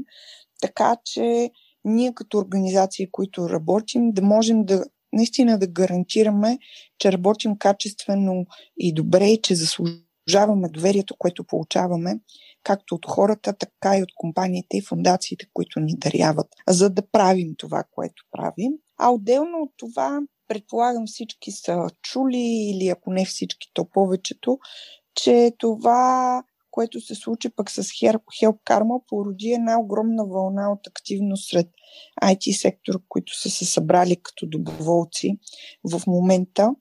така 0.60 0.96
че 1.04 1.50
ние 1.84 2.14
като 2.14 2.38
организации, 2.38 3.10
които 3.10 3.48
работим, 3.48 4.12
да 4.12 4.22
можем 4.22 4.64
да 4.64 4.84
наистина 5.12 5.58
да 5.58 5.66
гарантираме, 5.66 6.58
че 6.98 7.12
работим 7.12 7.58
качествено 7.58 8.46
и 8.78 8.94
добре 8.94 9.28
и 9.28 9.42
че 9.42 9.54
заслужаваме 9.54 10.09
заслужаваме 10.30 10.68
доверието, 10.68 11.14
което 11.18 11.44
получаваме, 11.44 12.20
както 12.62 12.94
от 12.94 13.06
хората, 13.06 13.52
така 13.52 13.98
и 13.98 14.02
от 14.02 14.08
компаниите 14.16 14.76
и 14.76 14.82
фундациите, 14.82 15.46
които 15.52 15.80
ни 15.80 15.94
даряват, 15.96 16.46
за 16.68 16.90
да 16.90 17.02
правим 17.12 17.54
това, 17.58 17.84
което 17.94 18.22
правим. 18.30 18.72
А 18.98 19.10
отделно 19.10 19.58
от 19.62 19.72
това, 19.76 20.20
предполагам 20.48 21.06
всички 21.06 21.50
са 21.50 21.88
чули, 22.02 22.70
или 22.74 22.88
ако 22.88 23.12
не 23.12 23.24
всички, 23.24 23.70
то 23.74 23.84
повечето, 23.84 24.58
че 25.14 25.52
това, 25.58 26.42
което 26.70 27.00
се 27.00 27.14
случи 27.14 27.48
пък 27.56 27.70
с 27.70 27.82
Help 27.82 28.56
Karma, 28.70 29.02
породи 29.08 29.50
една 29.50 29.80
огромна 29.80 30.24
вълна 30.26 30.72
от 30.72 30.86
активност 30.86 31.50
сред 31.50 31.68
IT 32.22 32.60
сектор, 32.60 33.00
които 33.08 33.40
са 33.40 33.50
се 33.50 33.64
събрали 33.64 34.16
като 34.22 34.46
доброволци 34.46 35.38
в 35.84 36.06
момента 36.06 36.74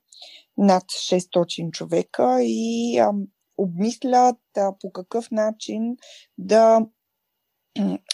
над 0.57 0.83
600 0.83 1.71
човека 1.71 2.43
и 2.43 2.97
а, 2.97 3.11
обмислят 3.59 4.37
а, 4.57 4.77
по 4.79 4.91
какъв 4.91 5.31
начин 5.31 5.97
да 6.37 6.85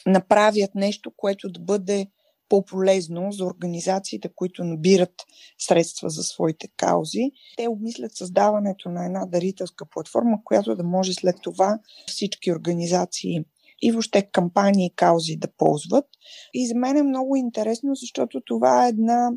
направят 0.05 0.75
нещо, 0.75 1.11
което 1.17 1.49
да 1.49 1.59
бъде 1.59 2.07
по-полезно 2.49 3.31
за 3.31 3.45
организациите, 3.45 4.29
които 4.35 4.63
набират 4.63 5.13
средства 5.59 6.09
за 6.09 6.23
своите 6.23 6.67
каузи. 6.77 7.31
Те 7.57 7.67
обмислят 7.67 8.15
създаването 8.15 8.89
на 8.89 9.05
една 9.05 9.25
дарителска 9.25 9.85
платформа, 9.85 10.37
която 10.43 10.75
да 10.75 10.83
може 10.83 11.13
след 11.13 11.35
това 11.43 11.79
всички 12.07 12.51
организации 12.51 13.39
и 13.81 13.91
въобще 13.91 14.29
кампании 14.31 14.85
и 14.85 14.95
каузи 14.95 15.37
да 15.37 15.47
ползват. 15.57 16.05
И 16.53 16.67
за 16.67 16.75
мен 16.75 16.97
е 16.97 17.03
много 17.03 17.35
интересно, 17.35 17.95
защото 17.95 18.41
това 18.45 18.85
е 18.85 18.89
една 18.89 19.31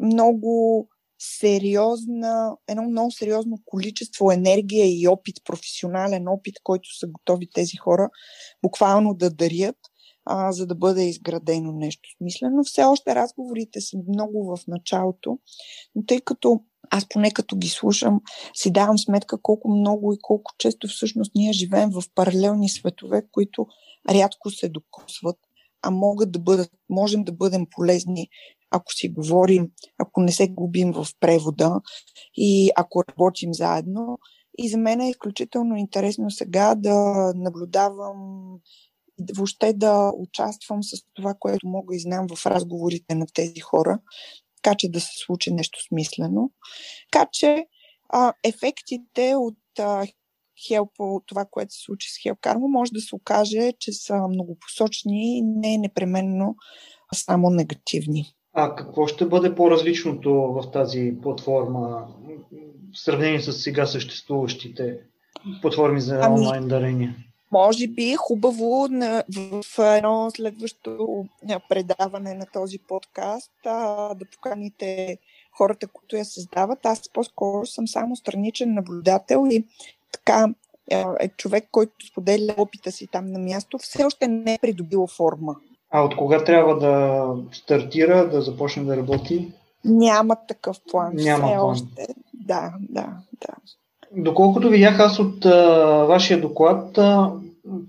много 0.00 0.88
сериозна, 1.24 2.56
едно 2.68 2.82
много 2.82 3.10
сериозно 3.10 3.58
количество 3.64 4.32
енергия 4.32 4.86
и 4.86 5.08
опит, 5.08 5.36
професионален 5.44 6.28
опит, 6.28 6.54
който 6.62 6.98
са 6.98 7.06
готови 7.06 7.48
тези 7.54 7.76
хора 7.76 8.10
буквално 8.62 9.14
да 9.14 9.30
дарят, 9.30 9.76
а, 10.24 10.52
за 10.52 10.66
да 10.66 10.74
бъде 10.74 11.04
изградено 11.04 11.72
нещо 11.72 12.08
смислено. 12.18 12.64
Все 12.64 12.84
още 12.84 13.14
разговорите 13.14 13.80
са 13.80 13.96
много 14.08 14.56
в 14.56 14.66
началото, 14.68 15.38
но 15.94 16.04
тъй 16.06 16.20
като 16.20 16.60
аз 16.90 17.08
поне 17.08 17.30
като 17.30 17.56
ги 17.56 17.68
слушам, 17.68 18.20
си 18.54 18.70
давам 18.70 18.98
сметка 18.98 19.42
колко 19.42 19.68
много 19.68 20.12
и 20.12 20.18
колко 20.22 20.52
често 20.58 20.88
всъщност 20.88 21.32
ние 21.34 21.52
живеем 21.52 21.90
в 21.90 22.02
паралелни 22.14 22.68
светове, 22.68 23.22
които 23.32 23.66
рядко 24.10 24.50
се 24.50 24.68
докосват, 24.68 25.36
а 25.82 25.90
могат 25.90 26.32
да 26.32 26.38
бъдат, 26.38 26.70
можем 26.88 27.24
да 27.24 27.32
бъдем 27.32 27.66
полезни 27.70 28.28
ако 28.74 28.92
си 28.92 29.08
говорим, 29.08 29.68
ако 29.98 30.20
не 30.20 30.32
се 30.32 30.48
губим 30.48 30.92
в 30.92 31.06
превода 31.20 31.80
и 32.36 32.70
ако 32.76 33.04
работим 33.08 33.54
заедно. 33.54 34.18
И 34.58 34.68
за 34.68 34.78
мен 34.78 35.00
е 35.00 35.10
изключително 35.10 35.76
интересно 35.76 36.30
сега 36.30 36.74
да 36.74 36.94
наблюдавам 37.36 38.48
въобще 39.36 39.72
да 39.72 40.12
участвам 40.16 40.82
с 40.82 40.96
това, 41.14 41.34
което 41.40 41.68
мога 41.68 41.96
и 41.96 42.00
знам 42.00 42.26
в 42.36 42.46
разговорите 42.46 43.14
на 43.14 43.26
тези 43.34 43.60
хора, 43.60 43.98
така 44.62 44.76
че 44.76 44.90
да 44.90 45.00
се 45.00 45.12
случи 45.26 45.52
нещо 45.52 45.78
смислено. 45.88 46.50
Така 47.12 47.26
че 47.32 47.66
а, 48.08 48.32
ефектите 48.44 49.34
от 49.36 49.78
а, 49.78 50.06
Хелпо, 50.66 51.20
това, 51.26 51.44
което 51.50 51.74
се 51.74 51.80
случи 51.84 52.08
с 52.10 52.22
Хелкармо, 52.22 52.68
може 52.68 52.92
да 52.92 53.00
се 53.00 53.14
окаже, 53.14 53.72
че 53.78 53.92
са 53.92 54.28
многопосочни 54.28 55.38
и 55.38 55.42
не 55.42 55.74
е 55.74 55.78
непременно 55.78 56.56
само 57.14 57.50
негативни. 57.50 58.34
А 58.54 58.74
какво 58.74 59.06
ще 59.06 59.26
бъде 59.26 59.54
по-различното 59.54 60.32
в 60.32 60.70
тази 60.70 61.14
платформа 61.22 62.06
в 62.92 62.98
сравнение 62.98 63.40
с 63.40 63.52
сега 63.52 63.86
съществуващите 63.86 64.98
платформи 65.62 66.00
за 66.00 66.20
ами, 66.22 66.40
онлайн 66.40 66.68
дарения? 66.68 67.16
Може 67.52 67.86
би 67.86 68.10
е 68.10 68.16
хубаво 68.16 68.88
на, 68.90 69.24
в 69.36 69.78
едно 69.96 70.30
следващо 70.30 71.24
предаване 71.68 72.34
на 72.34 72.46
този 72.52 72.78
подкаст 72.78 73.52
а, 73.66 74.14
да 74.14 74.24
поканите 74.24 75.18
хората, 75.52 75.86
които 75.86 76.16
я 76.16 76.24
създават. 76.24 76.86
Аз 76.86 77.08
по-скоро 77.12 77.66
съм 77.66 77.88
само 77.88 78.16
страничен 78.16 78.74
наблюдател 78.74 79.46
и 79.50 79.64
така 80.12 80.46
е 81.20 81.28
човек, 81.28 81.68
който 81.70 82.06
споделя 82.06 82.54
опита 82.56 82.92
си 82.92 83.06
там 83.06 83.26
на 83.26 83.38
място, 83.38 83.78
все 83.78 84.04
още 84.04 84.28
не 84.28 84.54
е 84.54 84.58
придобил 84.58 85.06
форма. 85.06 85.56
А 85.96 86.02
от 86.02 86.16
кога 86.16 86.44
трябва 86.44 86.78
да 86.78 87.26
стартира, 87.52 88.28
да 88.30 88.42
започне 88.42 88.84
да 88.84 88.96
работи? 88.96 89.52
Няма 89.84 90.36
такъв 90.48 90.76
план. 90.90 91.12
Няма 91.14 91.46
все 91.46 91.54
план. 91.54 91.70
Още. 91.70 92.06
Да, 92.34 92.72
да, 92.80 93.06
да. 93.40 93.54
Доколкото 94.16 94.68
видях 94.68 95.00
аз 95.00 95.18
от 95.18 95.46
а, 95.46 96.04
вашия 96.04 96.40
доклад, 96.40 96.98
а, 96.98 97.32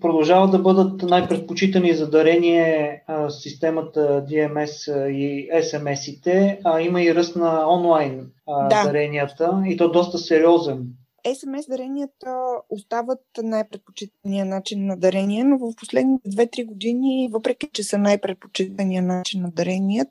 продължават 0.02 0.52
да 0.52 0.60
бъдат 0.60 1.02
най-предпочитани 1.02 1.94
за 1.94 2.10
дарение 2.10 3.04
а, 3.08 3.30
системата 3.30 4.26
DMS 4.30 5.08
и 5.08 5.50
SMS-ите, 5.52 6.60
а 6.64 6.82
има 6.82 7.02
и 7.02 7.16
ръст 7.16 7.36
на 7.36 7.74
онлайн 7.74 8.28
а, 8.48 8.68
да. 8.68 8.84
даренията 8.84 9.64
и 9.66 9.78
то 9.78 9.92
доста 9.92 10.18
сериозен. 10.18 10.88
SMS 11.26 11.70
даренията 11.70 12.36
остават 12.70 13.24
най-предпочитания 13.44 14.46
начин 14.46 14.86
на 14.86 14.98
дарение, 14.98 15.44
но 15.44 15.58
в 15.58 15.76
последните 15.76 16.30
2-3 16.30 16.66
години, 16.66 17.30
въпреки 17.32 17.70
че 17.74 17.84
са 17.84 17.98
най-предпочитания 17.98 19.04
начин 19.04 19.42
на 19.42 19.52
дарение, 19.52 20.06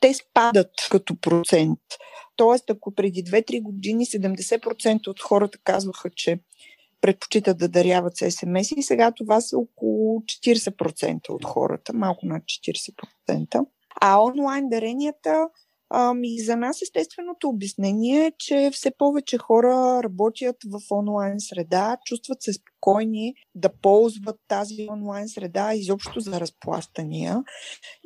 те 0.00 0.14
спадат 0.14 0.70
като 0.90 1.16
процент. 1.20 1.80
Тоест, 2.36 2.70
ако 2.70 2.94
преди 2.94 3.24
2-3 3.24 3.62
години 3.62 4.06
70% 4.06 5.08
от 5.08 5.20
хората 5.20 5.58
казваха, 5.64 6.10
че 6.10 6.40
предпочитат 7.00 7.58
да 7.58 7.68
даряват 7.68 8.16
с 8.16 8.30
СМС 8.30 8.70
и 8.76 8.82
сега 8.82 9.12
това 9.12 9.40
са 9.40 9.58
около 9.58 10.20
40% 10.20 11.30
от 11.30 11.44
хората, 11.44 11.92
малко 11.92 12.26
над 12.26 12.42
40%. 12.42 13.66
А 14.00 14.22
онлайн 14.22 14.68
даренията 14.68 15.48
Ами, 15.90 16.38
за 16.38 16.56
нас 16.56 16.82
естественото 16.82 17.48
обяснение 17.48 18.26
е, 18.26 18.32
че 18.38 18.70
все 18.72 18.90
повече 18.98 19.38
хора 19.38 20.00
работят 20.04 20.56
в 20.70 20.80
онлайн 20.90 21.40
среда, 21.40 21.96
чувстват 22.04 22.42
се 22.42 22.52
спокойни 22.52 23.34
да 23.54 23.68
ползват 23.82 24.36
тази 24.48 24.86
онлайн 24.90 25.28
среда 25.28 25.74
изобщо 25.74 26.20
за 26.20 26.40
разплащания. 26.40 27.42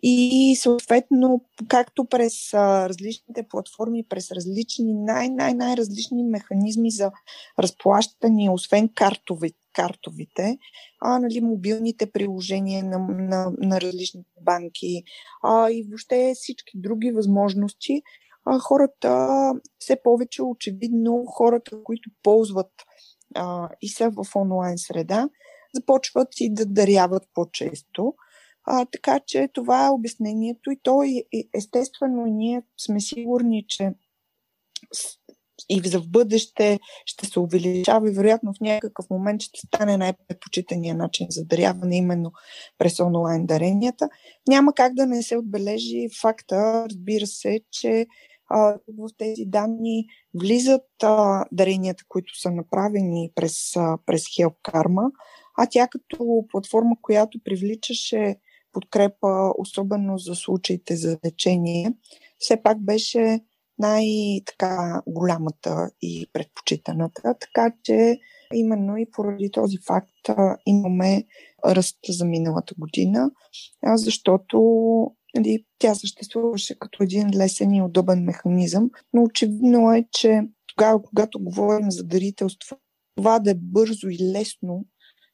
И 0.03 0.57
съответно, 0.61 1.45
както 1.69 2.05
през 2.05 2.55
а, 2.55 2.89
различните 2.89 3.43
платформи, 3.43 4.05
през 4.09 4.31
различни, 4.31 4.95
най-най-най-различни 4.95 6.23
механизми 6.23 6.91
за 6.91 7.11
разплащания, 7.59 8.53
освен 8.53 8.89
картови, 8.95 9.53
картовите, 9.79 10.59
а, 11.01 11.19
нали, 11.19 11.41
мобилните 11.41 12.13
приложения 12.13 12.85
на, 12.85 12.99
на, 12.99 13.53
на 13.59 13.81
различните 13.81 14.31
банки 14.41 15.03
а, 15.43 15.71
и 15.71 15.83
въобще 15.83 16.33
всички 16.35 16.73
други 16.75 17.11
възможности, 17.11 18.03
а, 18.45 18.59
хората 18.59 19.29
все 19.79 20.03
повече 20.03 20.43
очевидно, 20.43 21.25
хората, 21.27 21.83
които 21.85 22.11
ползват 22.23 22.73
а, 23.35 23.69
и 23.83 23.89
са 23.89 24.11
в 24.11 24.37
онлайн 24.37 24.79
среда, 24.79 25.29
започват 25.75 26.29
и 26.41 26.55
да 26.55 26.67
даряват 26.67 27.23
по-често. 27.35 28.15
А, 28.65 28.85
така 28.85 29.21
че 29.27 29.49
това 29.55 29.87
е 29.87 29.91
обяснението 29.91 30.71
и 30.71 30.81
то 30.83 31.03
е, 31.03 31.25
естествено 31.55 32.27
ние 32.27 32.63
сме 32.79 33.01
сигурни, 33.01 33.65
че 33.69 33.93
и 35.69 35.89
за 35.89 36.01
в 36.01 36.09
бъдеще 36.09 36.79
ще 37.07 37.27
се 37.27 37.41
увеличава 37.41 38.09
и 38.09 38.15
вероятно 38.15 38.53
в 38.53 38.61
някакъв 38.61 39.11
момент 39.11 39.43
ще 39.43 39.61
стане 39.67 39.97
най-предпочитания 39.97 40.95
начин 40.95 41.27
за 41.31 41.45
даряване 41.45 41.97
именно 41.97 42.33
през 42.79 43.01
онлайн 43.01 43.47
даренията. 43.47 44.09
Няма 44.49 44.73
как 44.75 44.95
да 44.95 45.07
не 45.07 45.23
се 45.23 45.37
отбележи 45.37 46.09
факта, 46.21 46.87
разбира 46.91 47.27
се, 47.27 47.61
че 47.71 48.07
а, 48.51 48.79
в 48.99 49.09
тези 49.19 49.45
данни 49.47 50.07
влизат 50.35 50.87
а, 51.03 51.45
даренията, 51.53 52.05
които 52.09 52.41
са 52.41 52.51
направени 52.51 53.31
през, 53.35 53.77
а, 53.77 53.99
през 54.07 54.23
Help 54.23 54.55
Karma, 54.73 55.11
а 55.59 55.67
тя 55.71 55.89
като 55.89 56.45
платформа, 56.51 56.97
която 57.03 57.39
привличаше 57.45 58.37
подкрепа, 58.73 59.53
особено 59.59 60.19
за 60.19 60.35
случаите 60.35 60.97
за 60.97 61.19
лечение, 61.27 61.93
все 62.39 62.63
пак 62.63 62.85
беше 62.85 63.41
най-така 63.79 65.03
голямата 65.07 65.91
и 66.03 66.27
предпочитаната. 66.33 67.35
Така 67.41 67.73
че 67.83 68.19
именно 68.55 68.97
и 68.97 69.11
поради 69.11 69.51
този 69.51 69.77
факт 69.87 70.31
имаме 70.67 71.25
ръст 71.67 71.99
за 72.09 72.25
миналата 72.25 72.75
година, 72.79 73.31
защото 73.95 74.59
нали, 75.37 75.65
тя 75.79 75.95
съществуваше 75.95 76.79
като 76.79 77.03
един 77.03 77.31
лесен 77.37 77.75
и 77.75 77.83
удобен 77.83 78.25
механизъм, 78.25 78.91
но 79.13 79.23
очевидно 79.23 79.93
е, 79.93 80.05
че 80.13 80.41
тогава, 80.67 81.03
когато 81.03 81.41
говорим 81.41 81.91
за 81.91 82.05
дарителство, 82.05 82.77
това 83.17 83.39
да 83.39 83.51
е 83.51 83.55
бързо 83.55 84.09
и 84.09 84.19
лесно 84.33 84.87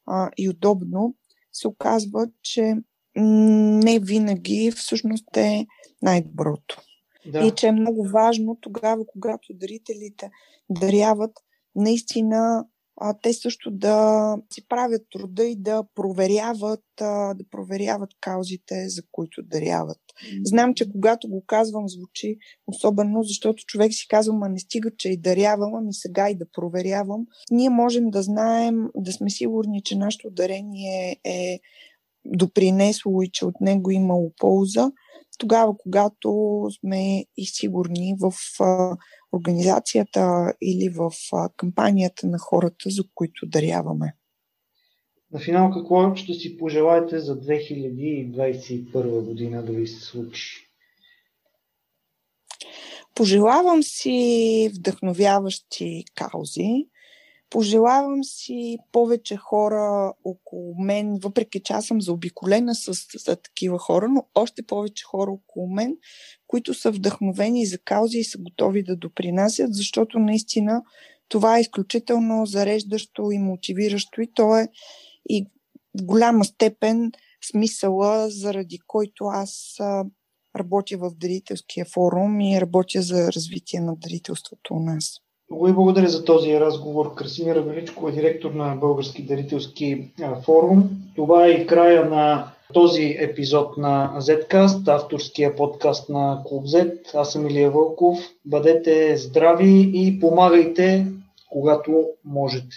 а, 0.07 0.30
и 0.37 0.48
удобно, 0.48 1.14
се 1.52 1.68
оказва, 1.68 2.26
че 2.42 2.74
не 3.16 3.98
винаги 3.98 4.72
всъщност 4.76 5.37
е 5.37 5.66
най-доброто. 6.02 6.83
Да. 7.26 7.46
И 7.46 7.50
че 7.50 7.66
е 7.66 7.72
много 7.72 8.08
важно 8.08 8.58
тогава, 8.60 9.06
когато 9.06 9.52
дарителите 9.54 10.30
даряват, 10.70 11.32
наистина 11.74 12.64
а, 12.96 13.14
те 13.22 13.32
също 13.32 13.70
да 13.70 14.37
си 14.52 14.68
правят 14.68 15.02
труда 15.10 15.44
и 15.44 15.56
да 15.56 15.84
проверяват, 15.94 16.84
а, 17.00 17.34
да 17.34 17.44
проверяват 17.50 18.10
каузите, 18.20 18.88
за 18.88 19.02
които 19.12 19.42
даряват. 19.42 19.98
Знам, 20.44 20.74
че 20.74 20.90
когато 20.92 21.28
го 21.28 21.44
казвам, 21.46 21.88
звучи 21.88 22.37
особено, 22.66 23.22
защото 23.22 23.64
човек 23.66 23.92
си 23.92 24.06
казва, 24.08 24.34
ма 24.34 24.48
не 24.48 24.58
стига, 24.58 24.90
че 24.98 25.08
и 25.08 25.16
дарявам, 25.16 25.74
ами 25.74 25.92
сега 25.92 26.30
и 26.30 26.34
да 26.34 26.50
проверявам. 26.52 27.26
Ние 27.50 27.70
можем 27.70 28.10
да 28.10 28.22
знаем, 28.22 28.88
да 28.96 29.12
сме 29.12 29.30
сигурни, 29.30 29.82
че 29.82 29.98
нашето 29.98 30.30
дарение 30.30 31.20
е 31.24 31.60
допринесло 32.24 33.22
и 33.22 33.30
че 33.32 33.44
от 33.44 33.60
него 33.60 33.90
имало 33.90 34.32
полза, 34.38 34.92
тогава, 35.38 35.77
когато 35.79 36.61
сме 36.81 37.25
и 37.37 37.47
сигурни 37.47 38.14
в 38.20 38.33
а, 38.61 38.97
организацията 39.33 40.55
или 40.62 40.88
в 40.88 41.12
а, 41.33 41.49
кампанията 41.57 42.27
на 42.27 42.38
хората, 42.38 42.90
за 42.90 43.03
които 43.14 43.47
даряваме. 43.47 44.14
На 45.33 45.40
финал, 45.40 45.70
какво 45.70 46.14
ще 46.14 46.35
си 46.35 46.59
пожелаете 46.59 47.18
за 47.18 47.40
2021 47.40 49.25
година 49.25 49.64
да 49.64 49.73
ви 49.73 49.87
се 49.87 50.01
случи? 50.01 50.70
Пожелавам 53.14 53.83
си 53.83 54.70
вдъхновяващи 54.75 56.05
каузи, 56.14 56.87
Пожелавам 57.55 58.25
си 58.25 58.79
повече 58.93 59.37
хора 59.37 60.12
около 60.25 60.75
мен, 60.79 61.19
въпреки 61.23 61.61
че 61.61 61.73
аз 61.73 61.87
съм 61.87 62.01
заобиколена 62.01 62.75
с, 62.75 62.95
с, 62.95 63.37
такива 63.37 63.79
хора, 63.79 64.09
но 64.09 64.27
още 64.35 64.62
повече 64.62 65.05
хора 65.05 65.31
около 65.31 65.69
мен, 65.69 65.97
които 66.47 66.75
са 66.75 66.90
вдъхновени 66.90 67.67
за 67.67 67.79
каузи 67.79 68.19
и 68.19 68.25
са 68.25 68.38
готови 68.38 68.83
да 68.83 68.97
допринасят, 68.97 69.75
защото 69.75 70.19
наистина 70.19 70.83
това 71.29 71.59
е 71.59 71.61
изключително 71.61 72.47
зареждащо 72.47 73.31
и 73.31 73.38
мотивиращо 73.38 74.21
и 74.21 74.33
то 74.35 74.57
е 74.57 74.69
и 75.29 75.47
в 76.01 76.05
голяма 76.05 76.45
степен 76.45 77.12
смисъла, 77.51 78.31
заради 78.31 78.79
който 78.87 79.25
аз 79.25 79.77
работя 80.57 80.99
в 80.99 81.11
Дарителския 81.14 81.87
форум 81.87 82.40
и 82.40 82.61
работя 82.61 83.03
за 83.03 83.33
развитие 83.33 83.81
на 83.81 83.97
дарителството 83.97 84.75
у 84.75 84.81
нас. 84.81 85.23
Много 85.55 85.67
ви 85.67 85.73
благодаря 85.73 86.09
за 86.09 86.25
този 86.25 86.61
разговор. 86.61 87.14
Красимира 87.14 87.62
Величко 87.62 88.09
е 88.09 88.12
директор 88.12 88.51
на 88.51 88.77
Български 88.77 89.23
дарителски 89.23 90.09
форум. 90.45 90.90
Това 91.17 91.47
е 91.47 91.51
и 91.51 91.67
края 91.67 92.05
на 92.05 92.47
този 92.73 93.17
епизод 93.21 93.77
на 93.77 94.12
Zcast, 94.19 94.88
авторския 94.88 95.57
подкаст 95.57 96.09
на 96.09 96.43
Клуб 96.49 96.67
Z. 96.67 96.93
Аз 97.14 97.33
съм 97.33 97.47
Илия 97.47 97.71
Вълков. 97.71 98.19
Бъдете 98.45 99.17
здрави 99.17 99.90
и 99.95 100.21
помагайте, 100.21 101.07
когато 101.51 102.05
можете. 102.25 102.77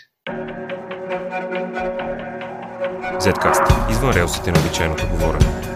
Zcast. 3.20 3.92
Извън 3.92 4.12
релсите 4.12 4.52
на 4.52 4.60
обичайното 4.60 5.04
говорене. 5.12 5.67